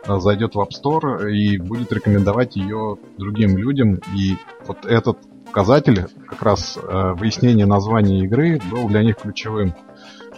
[0.07, 3.99] зайдет в App Store и будет рекомендовать ее другим людям.
[4.15, 9.75] И вот этот показатель, как раз выяснение названия игры, был для них ключевым.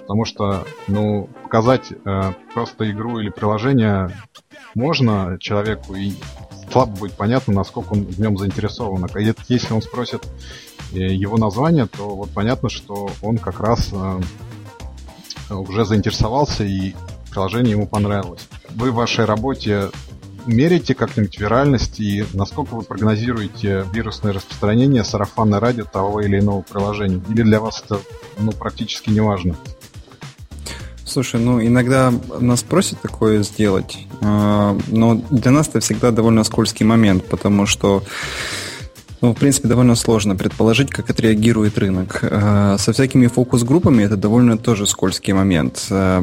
[0.06, 4.12] Потому что, ну, показать э, просто игру или приложение
[4.76, 6.14] можно человеку, и
[6.72, 9.06] слабо будет понятно, насколько он в нем заинтересован.
[9.06, 10.28] А если он спросит
[10.94, 16.94] э, его название, то вот понятно, что он как раз э, уже заинтересовался и
[17.32, 18.48] приложение ему понравилось.
[18.70, 19.90] Вы в вашей работе
[20.46, 27.22] меряете как-нибудь виральность и насколько вы прогнозируете вирусное распространение сарафанной радио того или иного приложения?
[27.30, 28.00] Или для вас это
[28.38, 29.56] ну, практически не важно?
[31.06, 36.86] Слушай, ну иногда нас просят такое сделать, а, но для нас это всегда довольно скользкий
[36.86, 38.04] момент, потому что
[39.22, 42.20] ну, в принципе, довольно сложно предположить, как отреагирует рынок.
[42.24, 45.88] А, со всякими фокус-группами это довольно тоже скользкий момент.
[45.90, 46.22] А,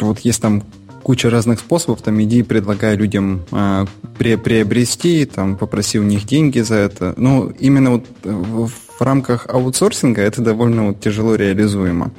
[0.00, 0.62] вот есть там
[1.02, 3.86] куча разных способов, там иди предлагай людям э,
[4.18, 7.14] приобрести, там попроси у них деньги за это.
[7.16, 12.12] Ну, именно вот в, в рамках аутсорсинга это довольно вот тяжело реализуемо.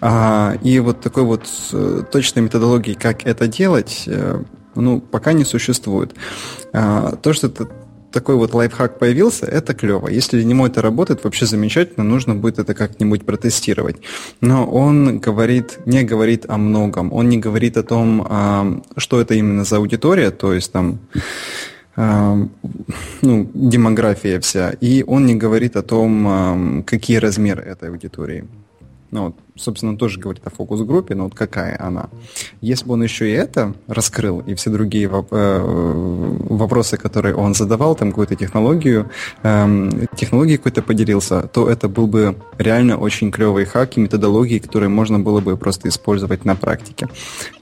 [0.00, 4.42] А, и вот такой вот э, точной методологии, как это делать, э,
[4.74, 6.14] ну, пока не существует.
[6.72, 7.68] А, то, что это
[8.12, 10.08] такой вот лайфхак появился, это клево.
[10.08, 13.96] Если Немо это работает, вообще замечательно, нужно будет это как-нибудь протестировать.
[14.40, 17.12] Но он говорит, не говорит о многом.
[17.12, 21.00] Он не говорит о том, а, что это именно за аудитория, то есть там
[21.96, 22.36] а,
[23.22, 28.46] ну, демография вся, и он не говорит о том, а, какие размеры этой аудитории.
[29.10, 32.08] Ну, вот, собственно, тоже говорит о фокус-группе, но вот какая она.
[32.60, 37.54] Если бы он еще и это раскрыл, и все другие воп- э, вопросы, которые он
[37.54, 39.10] задавал, там какую-то технологию,
[39.42, 44.88] э, технологией какой-то поделился, то это был бы реально очень клевый хак и методологии, которые
[44.88, 47.08] можно было бы просто использовать на практике.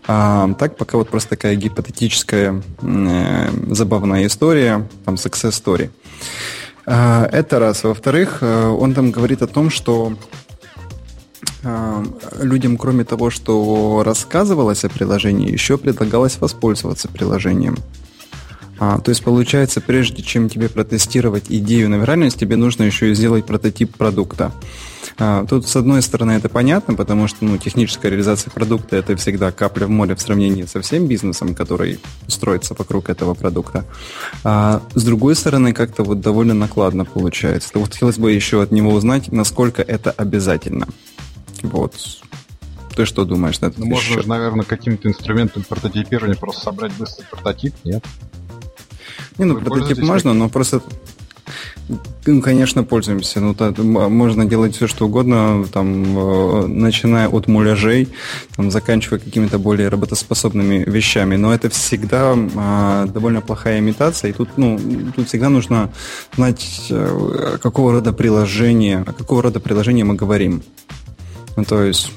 [0.06, 5.90] А так пока вот просто такая гипотетическая э, забавная история, там success story.
[6.86, 7.82] А, это раз.
[7.82, 10.12] Во-вторых, э, он там говорит о том, что
[12.40, 17.76] людям, кроме того, что рассказывалось о приложении, еще предлагалось воспользоваться приложением.
[18.78, 23.14] А, то есть получается, прежде чем тебе протестировать идею на виральность, тебе нужно еще и
[23.14, 24.52] сделать прототип продукта.
[25.18, 29.50] А, тут, с одной стороны, это понятно, потому что ну, техническая реализация продукта это всегда
[29.50, 33.84] капля в море в сравнении со всем бизнесом, который строится вокруг этого продукта.
[34.44, 37.70] А с другой стороны, как-то вот довольно накладно получается.
[37.74, 40.86] Вот хотелось бы еще от него узнать, насколько это обязательно.
[41.62, 41.94] Вот.
[42.94, 47.26] Ты что думаешь на этот Ну, можно же, наверное, каким-то инструментом прототипирования просто собрать быстрый
[47.30, 48.04] прототип, нет?
[49.38, 50.82] Не, ну, Вы прототип можно, но просто
[52.26, 53.40] ну, конечно, пользуемся.
[53.40, 58.08] Ну, так, можно делать все, что угодно, там, э, начиная от муляжей,
[58.56, 61.36] там, заканчивая какими-то более работоспособными вещами.
[61.36, 64.30] Но это всегда э, довольно плохая имитация.
[64.30, 64.80] И тут, ну,
[65.14, 65.92] тут всегда нужно
[66.34, 70.62] знать, э, какого рода приложение, о какого рода приложение мы говорим.
[71.56, 72.12] Ну, то есть,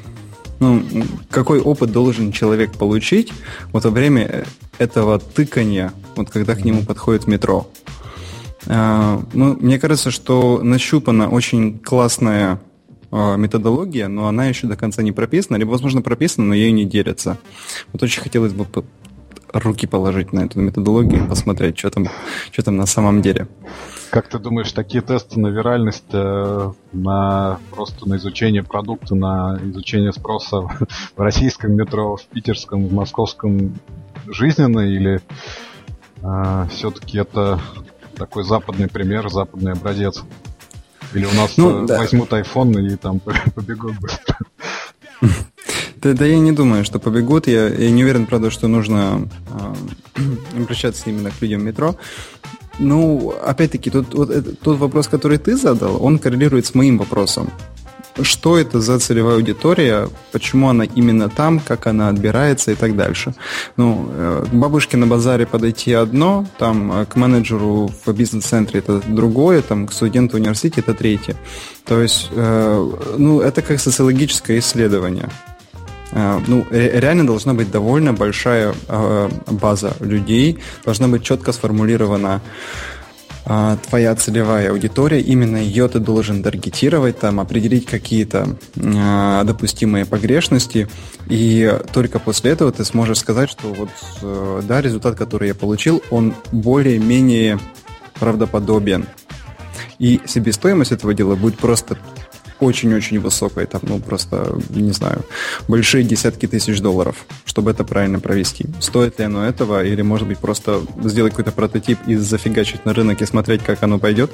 [0.59, 0.83] ну,
[1.29, 3.31] какой опыт должен человек получить
[3.71, 4.45] вот во время
[4.77, 7.69] этого тыкания, вот когда к нему подходит метро.
[8.67, 12.59] А, ну, мне кажется, что нащупана очень классная
[13.11, 16.85] а, методология, но она еще до конца не прописана, либо, возможно, прописана, но ею не
[16.85, 17.37] делятся.
[17.93, 18.65] Вот очень хотелось бы
[19.53, 22.07] руки положить на эту методологию и посмотреть, что там,
[22.51, 23.47] что там на самом деле.
[24.11, 30.11] Как ты думаешь, такие тесты на виральность, э, на просто на изучение продукта, на изучение
[30.11, 30.61] спроса
[31.15, 33.75] в российском метро, в питерском, в московском
[34.27, 35.21] жизненно или
[36.21, 37.59] э, все-таки это
[38.15, 40.23] такой западный пример, западный образец?
[41.13, 41.99] Или у нас ну, э, да.
[41.99, 43.19] возьмут iPhone и там
[43.55, 44.37] побегут быстро?
[46.01, 47.47] Да, да я не думаю, что побегут.
[47.47, 49.27] Я, я не уверен, правда, что нужно
[50.15, 50.21] э,
[50.57, 51.95] обращаться именно к людям в метро.
[52.79, 57.51] Ну, опять-таки, тот, вот, тот вопрос, который ты задал, он коррелирует с моим вопросом.
[58.21, 63.33] Что это за целевая аудитория, почему она именно там, как она отбирается и так дальше.
[63.75, 69.01] Ну, э, к бабушке на базаре подойти одно, там э, к менеджеру в бизнес-центре это
[69.05, 71.35] другое, там к студенту в университете это третье.
[71.85, 75.29] То есть, э, ну, это как социологическое исследование.
[76.11, 82.41] Э, ну, реально должна быть довольно большая э, база людей, должна быть четко сформулирована
[83.45, 90.87] э, твоя целевая аудитория, именно ее ты должен таргетировать, там, определить какие-то допустимые погрешности,
[91.27, 96.33] и только после этого ты сможешь сказать, что вот, да, результат, который я получил, он
[96.51, 97.59] более-менее
[98.19, 99.05] правдоподобен.
[99.99, 101.97] И себестоимость этого дела будет просто
[102.59, 105.23] очень-очень высокой, там, ну, просто, не знаю,
[105.67, 108.65] большие десятки тысяч долларов, чтобы это правильно провести.
[108.79, 113.21] Стоит ли оно этого, или, может быть, просто сделать какой-то прототип и зафигачить на рынок
[113.21, 114.31] и смотреть, как оно пойдет?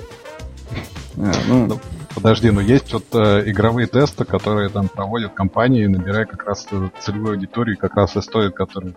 [1.17, 1.79] А, ну, ну,
[2.15, 6.65] Подожди, но есть вот э, игровые тесты, которые там проводят компании, набирая как раз
[7.01, 8.93] целевую аудиторию, как раз и стоит, которые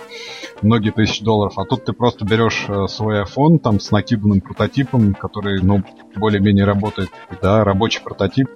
[0.62, 1.59] многие тысячи долларов.
[1.59, 5.83] А тут ты просто берешь э, свой iPhone там с накиданным прототипом, который, ну,
[6.14, 7.11] более-менее работает,
[7.42, 8.48] да, рабочий прототип,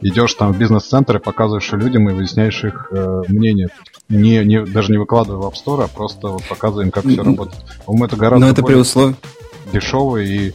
[0.00, 3.70] идешь там в бизнес-центр и показываешь людям и выясняешь их э, мнение.
[4.08, 7.64] Не, не, даже не выкладывая в App Store, а просто вот показываем, как все работает.
[7.84, 9.16] По-моему, это гораздо Но это при условии...
[9.72, 10.54] дешевый и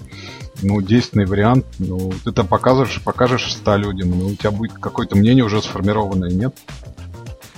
[0.62, 1.66] ну, действенный вариант.
[1.80, 6.30] Ну, ты там показываешь, покажешь 100 людям, ну, у тебя будет какое-то мнение уже сформированное,
[6.30, 6.56] нет?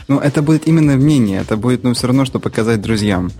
[0.07, 3.31] Ну, это будет именно мнение, это будет, ну, все равно, что показать друзьям.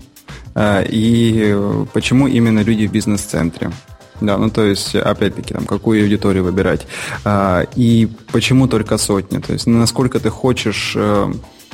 [0.54, 1.56] А, и
[1.92, 3.72] почему именно люди в бизнес-центре?
[4.20, 6.86] Да, ну то есть, опять-таки, там, какую аудиторию выбирать.
[7.24, 9.38] А, и почему только сотни?
[9.38, 10.96] То есть, насколько ты хочешь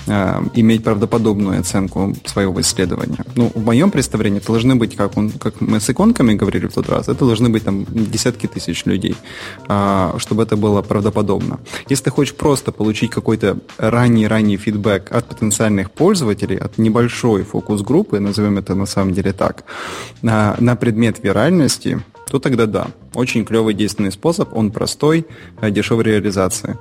[0.08, 3.24] э, иметь правдоподобную оценку своего исследования.
[3.36, 6.72] Ну, в моем представлении это должны быть, как, он, как мы с иконками говорили в
[6.72, 9.16] тот раз, это должны быть там десятки тысяч людей,
[9.68, 11.58] э, чтобы это было правдоподобно.
[11.88, 18.58] Если ты хочешь просто получить какой-то ранний-ранний фидбэк от потенциальных пользователей, от небольшой фокус-группы, назовем
[18.58, 19.64] это на самом деле так,
[20.22, 22.88] э, на предмет виральности, то тогда да.
[23.14, 25.26] Очень клевый действенный способ, он простой,
[25.60, 26.76] э, дешевой реализации.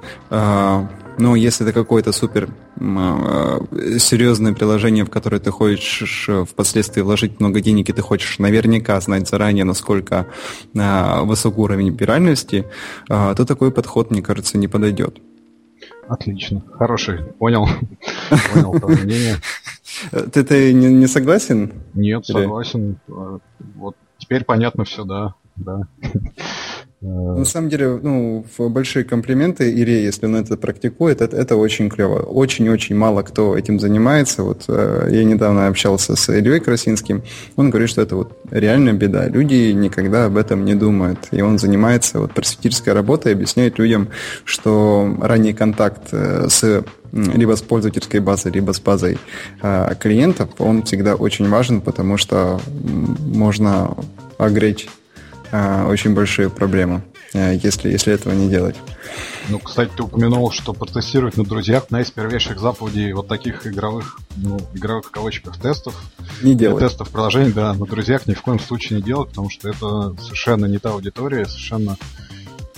[1.18, 2.50] Э, но если это какое-то супер
[2.80, 3.60] э,
[4.00, 9.28] серьезное приложение, в которое ты хочешь впоследствии вложить много денег, и ты хочешь наверняка знать
[9.28, 10.28] заранее, насколько
[10.74, 12.66] высок уровень пиральности,
[13.08, 15.18] то такой подход, мне кажется, не подойдет.
[16.08, 16.62] Отлично.
[16.74, 17.20] Хороший.
[17.40, 17.68] Понял.
[18.54, 19.36] Понял твое мнение.
[20.32, 21.74] Ты, ты не, не согласен?
[21.96, 22.44] Нет, Или...
[22.44, 22.98] согласен.
[23.08, 25.36] Вот Теперь понятно все, да.
[25.56, 25.82] да.
[27.00, 32.22] На самом деле, ну, большие комплименты Ире, если он это практикует, это, это очень клево.
[32.22, 34.42] Очень-очень мало кто этим занимается.
[34.42, 37.22] Вот э, я недавно общался с Ильей Красинским,
[37.56, 39.28] он говорит, что это вот реальная беда.
[39.28, 41.20] Люди никогда об этом не думают.
[41.32, 44.10] И он занимается вот просветительской работой, объясняет людям,
[44.44, 49.20] что ранний контакт э, с либо с пользовательской базой, либо с базой
[49.62, 52.60] э, клиентов, он всегда очень важен, потому что
[53.20, 53.96] можно
[54.38, 55.07] огреть э,
[55.52, 58.76] очень большие проблемы, э, если, если этого не делать.
[59.50, 64.20] Ну, кстати, ты упомянул, что протестировать на друзьях одна из первейших заповедей вот таких игровых,
[64.36, 65.96] ну, игровых в кавычках тестов.
[66.42, 66.84] Не делать.
[66.84, 70.66] Тестов приложений, да, на друзьях ни в коем случае не делать, потому что это совершенно
[70.66, 71.98] не та аудитория, совершенно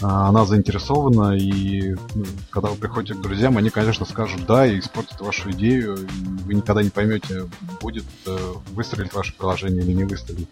[0.01, 4.79] а, она заинтересована, и ну, когда вы приходите к друзьям, они, конечно, скажут да и
[4.79, 7.49] испортят вашу идею, и вы никогда не поймете,
[7.81, 8.37] будет э,
[8.71, 10.47] выстрелить ваше приложение или не выстрелит.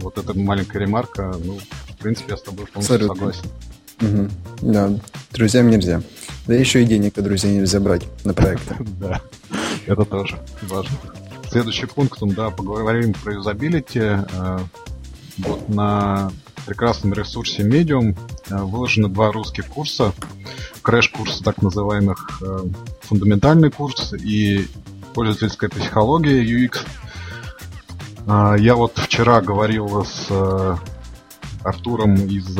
[0.00, 3.32] Вот эта маленькая ремарка, ну, в принципе, я с тобой полностью Абсолютно.
[3.32, 3.50] согласен.
[4.00, 4.72] Угу.
[4.72, 4.90] Да,
[5.32, 6.02] друзьям нельзя.
[6.46, 8.76] Да еще и денег у друзей нельзя брать на проекты.
[9.00, 9.20] Да,
[9.86, 10.96] это тоже важно.
[11.50, 14.00] Следующий пункт, да, поговорим про юзабилити.
[14.00, 14.58] Э,
[15.38, 16.30] вот на
[16.66, 18.16] прекрасном ресурсе Medium
[18.50, 20.12] э, выложены два русских курса.
[20.82, 22.64] Крэш-курсы так называемых, э,
[23.02, 24.66] фундаментальный курс и
[25.14, 26.80] пользовательская психология UX.
[28.26, 30.30] Э, я вот вчера говорил с
[31.64, 32.56] Артуром из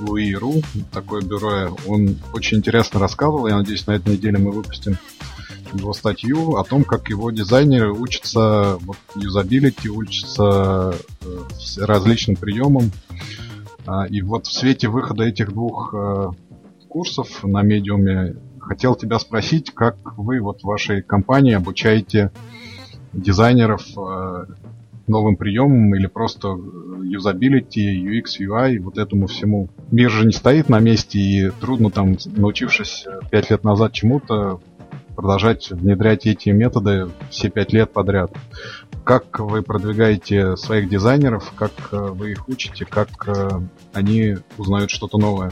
[0.00, 1.76] Луи.ру, такое бюро.
[1.86, 3.46] Он очень интересно рассказывал.
[3.46, 4.96] Я надеюсь, на этой неделе мы выпустим
[5.72, 12.90] его статью о том, как его дизайнеры учатся вот, юзабилити, учатся э, различным приемам.
[13.86, 16.30] А, и вот в свете выхода этих двух э,
[16.88, 22.32] курсов на медиуме хотел тебя спросить, как вы вот в вашей компании обучаете
[23.12, 24.46] дизайнеров э,
[25.08, 26.58] новым приемам или просто
[27.02, 29.68] юзабилити, UX, UI, вот этому всему.
[29.90, 34.60] Мир же не стоит на месте, и трудно там, научившись пять лет назад чему-то,
[35.18, 38.32] продолжать внедрять эти методы все пять лет подряд.
[39.02, 43.48] Как вы продвигаете своих дизайнеров, как э, вы их учите, как э,
[43.94, 45.50] они узнают что-то новое?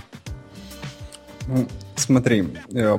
[1.49, 1.67] Ну,
[1.97, 2.99] смотри, э,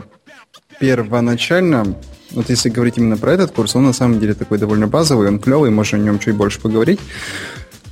[0.79, 1.95] первоначально,
[2.31, 5.39] вот если говорить именно про этот курс, он на самом деле такой довольно базовый, он
[5.39, 6.99] клевый, можно о нем чуть больше поговорить.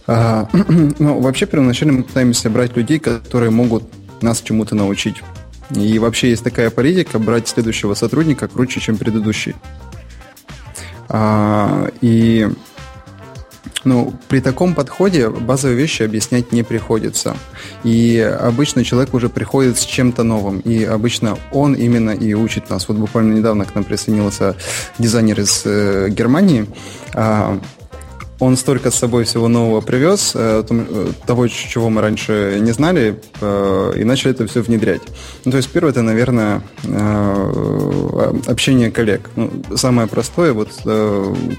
[0.08, 0.48] А,
[1.00, 3.84] ну, вообще, первоначально мы пытаемся брать людей, которые могут
[4.22, 5.22] нас чему-то научить.
[5.72, 9.56] И вообще есть такая политика брать следующего сотрудника круче, чем предыдущий.
[11.10, 12.50] А, и
[13.86, 17.38] ну, при таком подходе базовые вещи объяснять не приходится.
[17.84, 20.60] И обычно человек уже приходит с чем-то новым.
[20.60, 22.88] И обычно он именно и учит нас.
[22.88, 24.56] Вот буквально недавно к нам присоединился
[24.98, 26.66] дизайнер из э, Германии.
[27.14, 27.60] А,
[28.40, 33.22] он столько с собой всего нового привез, э, э, того, чего мы раньше не знали,
[33.40, 35.02] э, и начали это все внедрять.
[35.46, 36.62] Ну, то есть, первое, это, наверное,
[38.48, 39.30] общение коллег.
[39.36, 40.72] Ну, самое простое, вот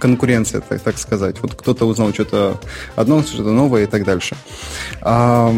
[0.01, 1.37] конкуренция, так, так сказать.
[1.41, 2.61] Вот кто-то узнал что-то
[2.95, 4.37] одно, что-то новое и так дальше.
[5.01, 5.55] А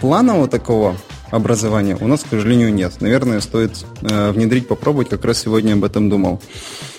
[0.00, 0.96] планового такого
[1.30, 3.00] образования у нас, к сожалению, нет.
[3.00, 5.08] Наверное, стоит внедрить, попробовать.
[5.08, 6.40] Как раз сегодня об этом думал.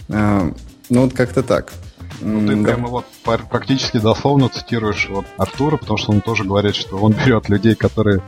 [0.07, 0.53] Ну
[0.89, 1.73] вот как-то так.
[2.21, 6.97] Ну, ты прямо вот практически дословно цитируешь вот Артура, потому что он тоже говорит, что
[6.97, 8.21] он берет людей, которые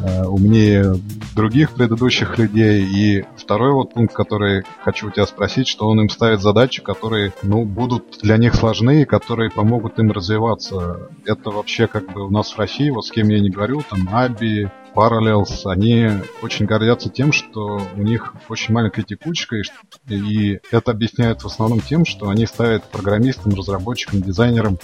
[0.00, 0.96] э, умнее
[1.34, 2.84] других предыдущих людей.
[2.84, 7.32] И второй вот пункт, который хочу у тебя спросить, что он им ставит задачи, которые,
[7.42, 11.08] ну, будут для них сложны и которые помогут им развиваться.
[11.24, 14.08] Это вообще как бы у нас в России, вот с кем я не говорю, там
[14.12, 16.08] Аби, Parallels, они
[16.42, 19.62] очень гордятся тем, что у них очень маленькая текучка, и,
[20.08, 24.78] и это объясняет в основном тем, что они ставят программистам, разработчикам, дизайнерам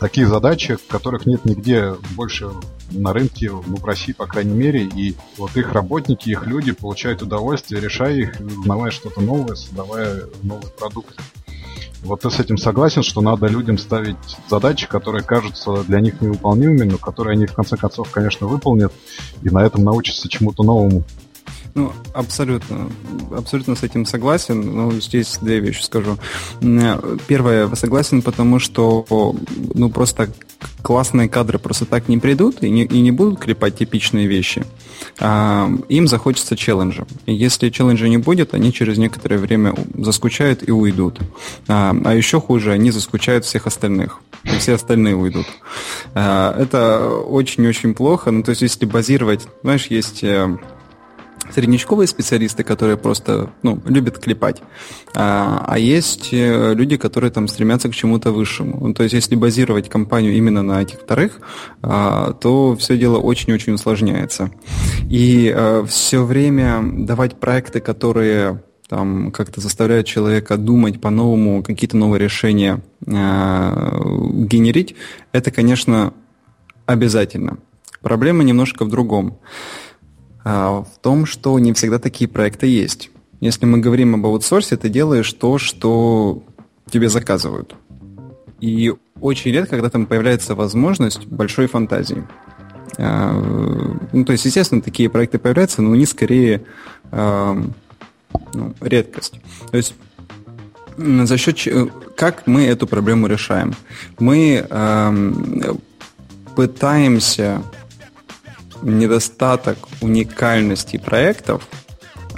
[0.00, 2.50] такие задачи, которых нет нигде больше
[2.90, 7.22] на рынке, ну, в России, по крайней мере, и вот их работники, их люди получают
[7.22, 11.14] удовольствие, решая их, узнавая что-то новое, создавая новые продукты.
[12.06, 14.16] Вот ты с этим согласен, что надо людям ставить
[14.48, 18.92] задачи, которые кажутся для них невыполнимыми, но которые они в конце концов, конечно, выполнят
[19.42, 21.02] и на этом научатся чему-то новому.
[21.74, 22.88] Ну, абсолютно.
[23.36, 24.62] Абсолютно с этим согласен.
[24.62, 26.16] Но ну, здесь две вещи скажу.
[27.26, 29.04] Первое, согласен, потому что
[29.74, 30.30] ну, просто
[30.82, 34.64] классные кадры просто так не придут и не, и не будут клепать типичные вещи.
[35.18, 37.06] Им захочется челленджа.
[37.26, 41.20] И если челленджа не будет, они через некоторое время заскучают и уйдут.
[41.68, 44.20] А, а еще хуже, они заскучают всех остальных.
[44.44, 45.46] И все остальные уйдут.
[46.14, 48.30] А, это очень-очень плохо.
[48.30, 50.22] Ну, то есть, если базировать, знаешь, есть
[51.52, 54.62] среднячковые специалисты, которые просто ну, любят клепать,
[55.14, 58.88] а, а есть э, люди, которые там стремятся к чему-то высшему.
[58.88, 61.40] Ну, то есть, если базировать компанию именно на этих вторых,
[61.82, 64.50] а, то все дело очень-очень усложняется.
[65.08, 71.96] И а, э, все время давать проекты, которые там как-то заставляют человека думать по-новому, какие-то
[71.96, 74.94] новые решения э, генерить,
[75.32, 76.12] это, конечно,
[76.86, 77.58] обязательно.
[78.02, 79.38] Проблема немножко в другом.
[80.48, 83.10] А, в том, что не всегда такие проекты есть.
[83.40, 86.44] Если мы говорим об аутсорсе, ты делаешь то, что
[86.88, 87.74] тебе заказывают.
[88.60, 92.24] И очень редко, когда там появляется возможность большой фантазии.
[92.96, 93.32] А,
[94.12, 96.62] ну, то есть, естественно, такие проекты появляются, но они скорее
[97.10, 97.60] а,
[98.54, 99.40] ну, редкость.
[99.72, 99.96] То есть
[100.96, 101.58] за счет
[102.16, 103.74] как мы эту проблему решаем?
[104.20, 104.64] Мы
[106.54, 107.62] пытаемся
[108.82, 111.66] недостаток уникальности проектов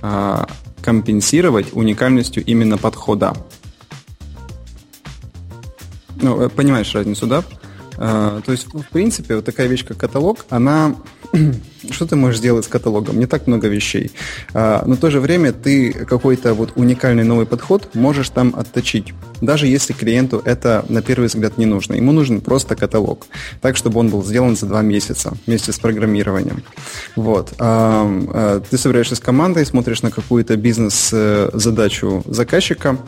[0.02, 0.48] а,
[0.82, 3.34] компенсировать уникальностью именно подхода.
[6.20, 7.44] Ну, э, понимаешь разницу, да?
[7.96, 10.94] А, то есть, в принципе, вот такая вещь, как каталог, она
[11.90, 13.18] что ты можешь сделать с каталогом?
[13.18, 14.10] Не так много вещей.
[14.54, 19.14] А, но в то же время ты какой-то вот уникальный новый подход можешь там отточить.
[19.40, 21.94] Даже если клиенту это на первый взгляд не нужно.
[21.94, 23.26] Ему нужен просто каталог.
[23.60, 26.62] Так, чтобы он был сделан за два месяца вместе с программированием.
[27.16, 27.54] Вот.
[27.58, 32.98] А, а, ты собираешься с командой, смотришь на какую-то бизнес-задачу заказчика,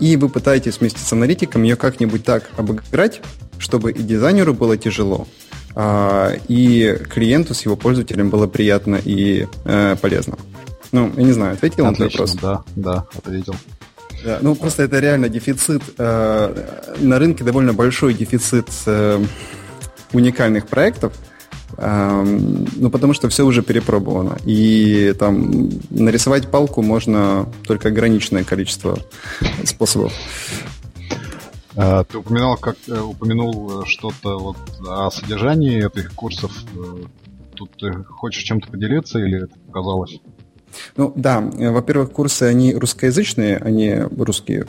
[0.00, 3.20] и вы пытаетесь вместе с аналитиком ее как-нибудь так обыграть,
[3.58, 5.26] чтобы и дизайнеру было тяжело,
[5.78, 10.38] и клиенту с его пользователем было приятно и э, полезно.
[10.92, 12.34] Ну, я не знаю, ответил на этот вопрос?
[12.40, 13.54] Да, да, ответил.
[14.24, 15.82] Да, ну, просто это реально дефицит.
[15.98, 19.22] Э, на рынке довольно большой дефицит э,
[20.12, 21.12] уникальных проектов,
[21.76, 24.38] ну, потому что все уже перепробовано.
[24.46, 28.98] И там нарисовать палку можно только ограниченное количество
[29.64, 30.12] способов.
[31.76, 34.56] А, ты упоминал, как э, упомянул э, что-то вот
[34.88, 36.50] о содержании этих курсов.
[36.74, 37.04] Э,
[37.54, 40.20] тут ты хочешь чем-то поделиться или это показалось?
[40.96, 44.66] Ну да, во-первых, курсы они русскоязычные, они русские,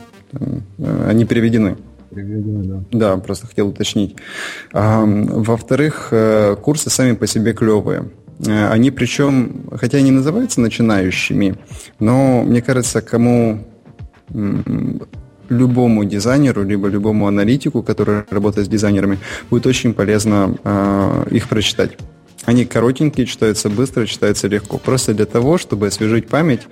[0.78, 1.76] они переведены.
[2.10, 2.84] Переведены, да.
[2.92, 4.16] Да, просто хотел уточнить.
[4.72, 6.10] Во-вторых,
[6.62, 8.10] курсы сами по себе клевые.
[8.46, 11.56] Они причем, хотя они называются начинающими,
[11.98, 13.66] но мне кажется, кому
[15.48, 19.18] любому дизайнеру, либо любому аналитику, который работает с дизайнерами,
[19.50, 21.96] будет очень полезно э, их прочитать.
[22.44, 24.78] Они коротенькие, читаются быстро, читаются легко.
[24.78, 26.62] Просто для того, чтобы освежить память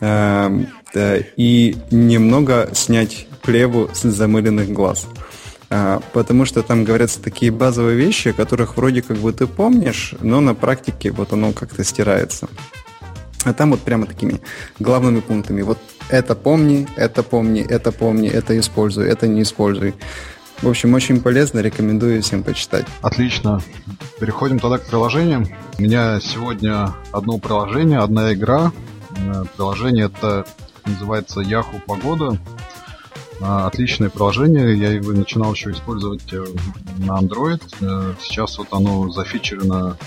[0.00, 0.64] э,
[0.94, 5.06] да, и немного снять плеву с замыленных глаз.
[5.68, 10.40] А, потому что там говорятся такие базовые вещи, которых вроде как бы ты помнишь, но
[10.40, 12.48] на практике вот оно как-то стирается.
[13.44, 14.40] А там вот прямо такими
[14.78, 15.62] главными пунктами.
[15.62, 15.78] Вот
[16.08, 19.94] это помни, это помни, это помни, это используй, это не используй.
[20.62, 22.86] В общем, очень полезно, рекомендую всем почитать.
[23.02, 23.60] Отлично.
[24.18, 25.46] Переходим тогда к приложениям.
[25.78, 28.72] У меня сегодня одно приложение, одна игра.
[29.18, 30.46] Э, приложение это
[30.86, 32.38] называется Yahoo Погода.
[33.40, 34.78] Э, отличное приложение.
[34.78, 36.42] Я его начинал еще использовать э,
[36.98, 37.60] на Android.
[38.22, 39.98] Сейчас вот оно зафичерено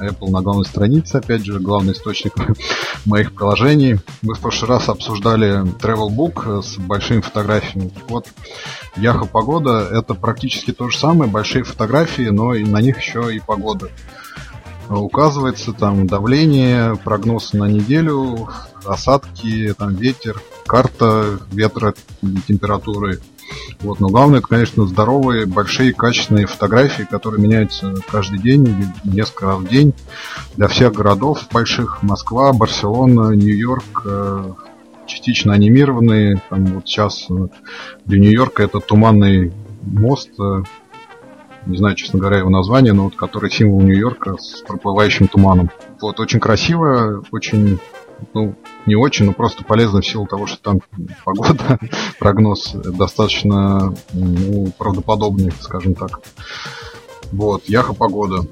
[0.00, 2.34] Apple на главной странице, опять же, главный источник
[3.04, 4.00] моих приложений.
[4.22, 7.92] Мы в прошлый раз обсуждали Travel Book с большими фотографиями.
[8.08, 8.26] Вот
[8.96, 13.40] Яха Погода это практически то же самое, большие фотографии, но и на них еще и
[13.40, 13.88] погода.
[14.88, 18.48] Указывается там давление, прогноз на неделю,
[18.84, 21.94] осадки, там ветер, карта ветра,
[22.46, 23.20] температуры.
[23.80, 29.58] Вот, но главное, это, конечно, здоровые, большие, качественные фотографии, которые меняются каждый день, несколько раз
[29.58, 29.92] в день
[30.56, 32.02] для всех городов больших.
[32.02, 34.52] Москва, Барселона, Нью-Йорк, э,
[35.06, 36.42] частично анимированные.
[36.48, 37.48] Там вот сейчас э,
[38.04, 40.62] для Нью-Йорка это туманный мост, э,
[41.66, 45.70] не знаю, честно говоря, его название, но вот который символ Нью-Йорка с проплывающим туманом.
[46.00, 47.78] Вот, очень красиво, очень
[48.34, 48.54] ну,
[48.86, 50.80] не очень, но просто полезно в силу того, что там
[51.24, 51.78] погода,
[52.18, 56.20] прогноз достаточно ну, правдоподобный, скажем так.
[57.32, 58.46] Вот, Яха погода.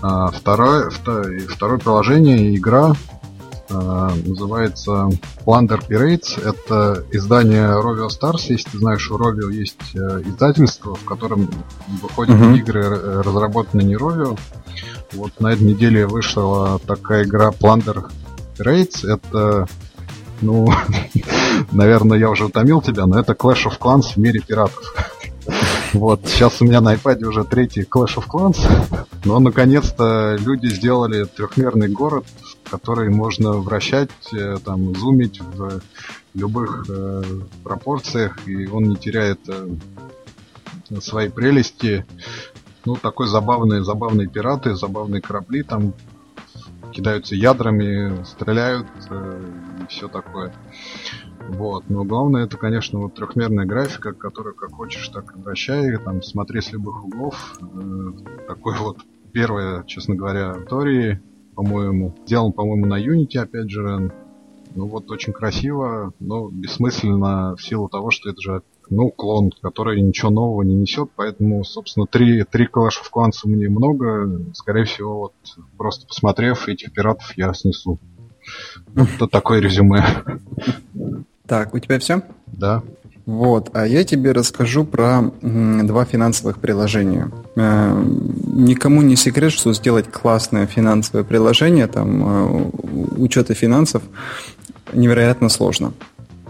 [0.00, 2.92] А, второе, второе, второе приложение, игра,
[3.70, 5.08] а, называется
[5.46, 6.40] Plunder Pirates.
[6.42, 8.46] Это издание Rovio Stars.
[8.48, 11.48] Если ты знаешь, у Rovio есть э, издательство, в котором
[12.02, 12.58] выходят uh-huh.
[12.58, 14.38] игры, разработанные не Rovio.
[15.12, 18.10] Вот на этой неделе вышла такая игра Plunder
[18.58, 19.66] Raids это,
[20.40, 20.68] ну,
[21.72, 24.94] наверное, я уже утомил тебя, но это Clash of Clans в мире пиратов.
[25.92, 28.58] Вот, сейчас у меня на iPad уже третий Clash of Clans,
[29.24, 32.26] но наконец-то люди сделали трехмерный город,
[32.68, 35.80] который можно вращать, э, там, зумить в
[36.34, 37.22] любых э,
[37.62, 39.68] пропорциях, и он не теряет э,
[41.00, 42.04] своей прелести.
[42.84, 45.94] Ну, такой забавные, забавные пираты, забавные корабли там
[46.94, 49.42] кидаются ядрами, стреляют э,
[49.82, 50.54] и все такое.
[51.48, 51.90] Вот.
[51.90, 56.60] Но главное это, конечно, вот трехмерная графика, которую как хочешь, так и вращай, там смотри
[56.60, 57.58] с любых углов.
[57.60, 58.98] Э, такой вот
[59.32, 61.20] первая, честно говоря, истории,
[61.54, 62.14] по-моему.
[62.24, 64.12] Сделан, по-моему, на Unity, опять же.
[64.76, 70.00] Ну вот очень красиво, но бессмысленно в силу того, что это же ну, клон, который
[70.00, 74.40] ничего нового не несет, поэтому, собственно, три, три Clash of Clans мне много.
[74.54, 75.34] Скорее всего, вот
[75.76, 77.98] просто посмотрев этих пиратов, я снесу.
[78.94, 80.04] Это такое резюме.
[81.46, 82.22] Так, у тебя все?
[82.46, 82.82] Да.
[83.26, 87.30] Вот, а я тебе расскажу про два финансовых приложения.
[87.56, 88.02] Э,
[88.46, 92.70] никому не секрет, что сделать классное финансовое приложение, там, э,
[93.16, 94.02] учета финансов,
[94.92, 95.94] невероятно сложно.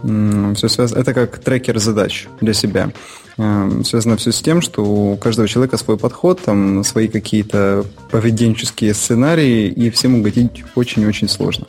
[0.01, 2.91] Все связано, это как трекер задач для себя.
[3.37, 8.93] Эм, связано все с тем, что у каждого человека свой подход, там свои какие-то поведенческие
[8.93, 11.67] сценарии, и всем угодить очень-очень сложно.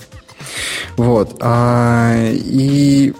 [0.97, 1.37] Вот.
[1.41, 3.13] А, и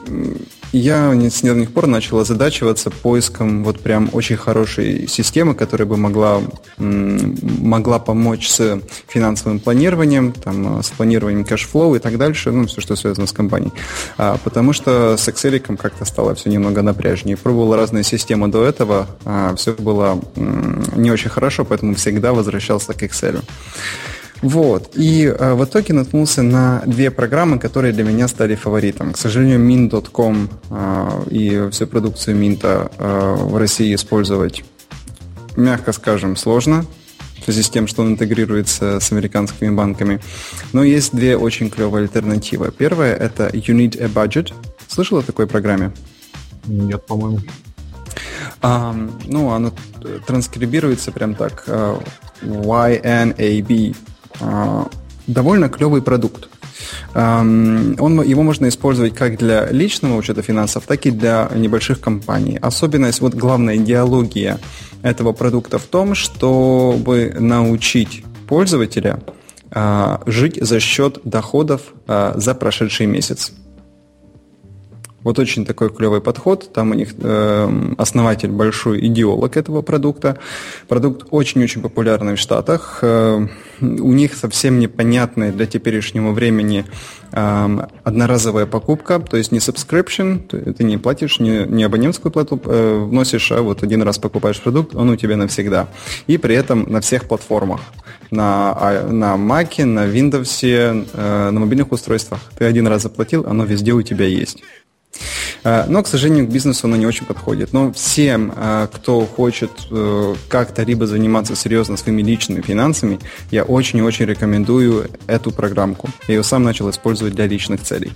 [0.73, 6.41] я с недавних пор начал озадачиваться поиском вот прям очень хорошей системы, которая бы могла,
[6.79, 12.81] могла помочь с финансовым планированием, там, с планированием cash flow и так дальше, ну, все,
[12.81, 13.73] что связано с компанией.
[14.19, 17.37] А, потому что с Excel как-то стало все немного напряжнее.
[17.37, 23.03] Пробовал разные системы до этого, а, все было не очень хорошо, поэтому всегда возвращался к
[23.03, 23.43] Excel.
[24.43, 24.93] Вот.
[24.95, 29.13] И э, в итоге наткнулся на две программы, которые для меня стали фаворитом.
[29.13, 34.65] К сожалению, Mint.com э, и всю продукцию Минта э, в России использовать,
[35.57, 36.85] мягко скажем, сложно
[37.41, 40.21] в связи с тем, что он интегрируется с американскими банками.
[40.73, 42.73] Но есть две очень клевые альтернативы.
[42.77, 44.53] Первая– это You Need a Budget.
[44.89, 45.93] Слышал о такой программе?
[46.67, 47.41] Нет, по-моему.
[48.63, 48.95] А,
[49.27, 49.73] ну, оно
[50.27, 51.65] транскрибируется прям так.
[51.67, 52.03] Uh,
[52.43, 53.97] YNAB
[55.27, 56.49] довольно клевый продукт.
[57.15, 62.59] Он, его можно использовать как для личного учета финансов, так и для небольших компаний.
[62.61, 64.59] Особенность, вот главная идеология
[65.03, 69.21] этого продукта в том, чтобы научить пользователя
[69.71, 73.53] а, жить за счет доходов а, за прошедший месяц.
[75.27, 76.73] Вот очень такой клевый подход.
[76.73, 80.39] Там у них э, основатель большой идеолог этого продукта.
[80.87, 83.01] Продукт очень-очень популярный в Штатах.
[83.03, 83.45] Э,
[83.81, 86.85] у них совсем непонятная для теперешнего времени
[87.33, 90.39] э, одноразовая покупка, то есть не subscription,
[90.73, 94.95] ты не платишь, не, не абонентскую плату э, вносишь, а вот один раз покупаешь продукт,
[94.95, 95.89] он у тебя навсегда.
[96.29, 97.81] И при этом на всех платформах.
[98.31, 102.41] На, а, на Mac, на Windows, э, на мобильных устройствах.
[102.57, 104.63] Ты один раз заплатил, оно везде у тебя есть.
[105.65, 107.73] Э, но, к сожалению, к бизнесу оно не очень подходит.
[107.73, 113.19] Но всем, э, кто хочет э, как-то либо заниматься серьезно своими личными финансами,
[113.51, 116.09] я очень и очень рекомендую эту программку.
[116.29, 118.13] Я ее сам начал использовать для личных целей.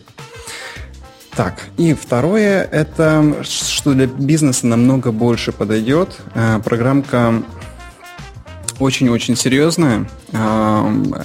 [1.35, 6.19] Так, и второе, это что для бизнеса намного больше подойдет.
[6.65, 7.43] Программка
[8.81, 10.07] очень-очень серьезная.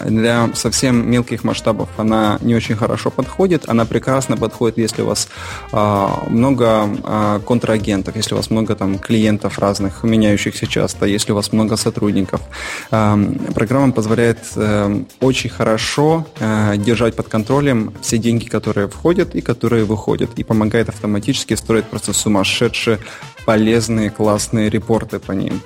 [0.06, 3.68] Для совсем мелких масштабов она не очень хорошо подходит.
[3.70, 5.28] Она прекрасно подходит, если у вас
[5.72, 11.36] а, много а, контрагентов, если у вас много там клиентов разных, меняющихся часто, если у
[11.36, 12.41] вас много сотрудников.
[12.89, 19.86] Программа позволяет э, очень хорошо э, держать под контролем все деньги, которые входят и которые
[19.86, 22.99] выходят, и помогает автоматически строить просто сумасшедшие
[23.45, 25.61] полезные, классные репорты по ним.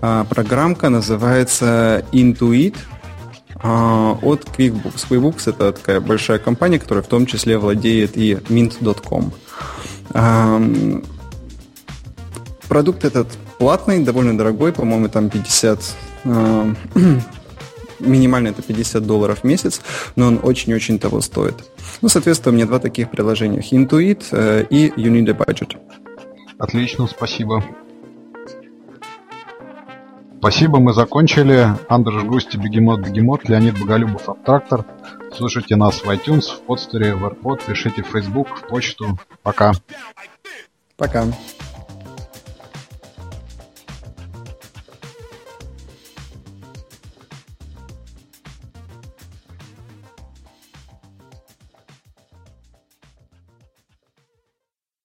[0.00, 2.76] А, программка называется Intuit
[3.56, 5.06] а, от QuickBooks.
[5.08, 9.32] QuickBooks это такая большая компания, которая в том числе владеет и Mint.com.
[10.14, 10.62] А,
[12.68, 15.80] продукт этот платный, довольно дорогой, по-моему, там 50
[18.00, 19.80] минимально это 50 долларов в месяц,
[20.16, 21.54] но он очень-очень того стоит.
[22.02, 23.60] Ну, соответственно, у меня два таких приложения.
[23.60, 25.76] Intuit э, и You Need a Budget.
[26.58, 27.62] Отлично, спасибо.
[30.38, 31.68] Спасибо, мы закончили.
[31.88, 34.84] Андреш Густи, Бегемот, Бегемот, Леонид Боголюбов, Абтрактор.
[35.34, 39.18] Слушайте нас в iTunes, в подстере, в AirPod, пишите в Facebook, в почту.
[39.42, 39.72] Пока.
[40.96, 41.24] Пока.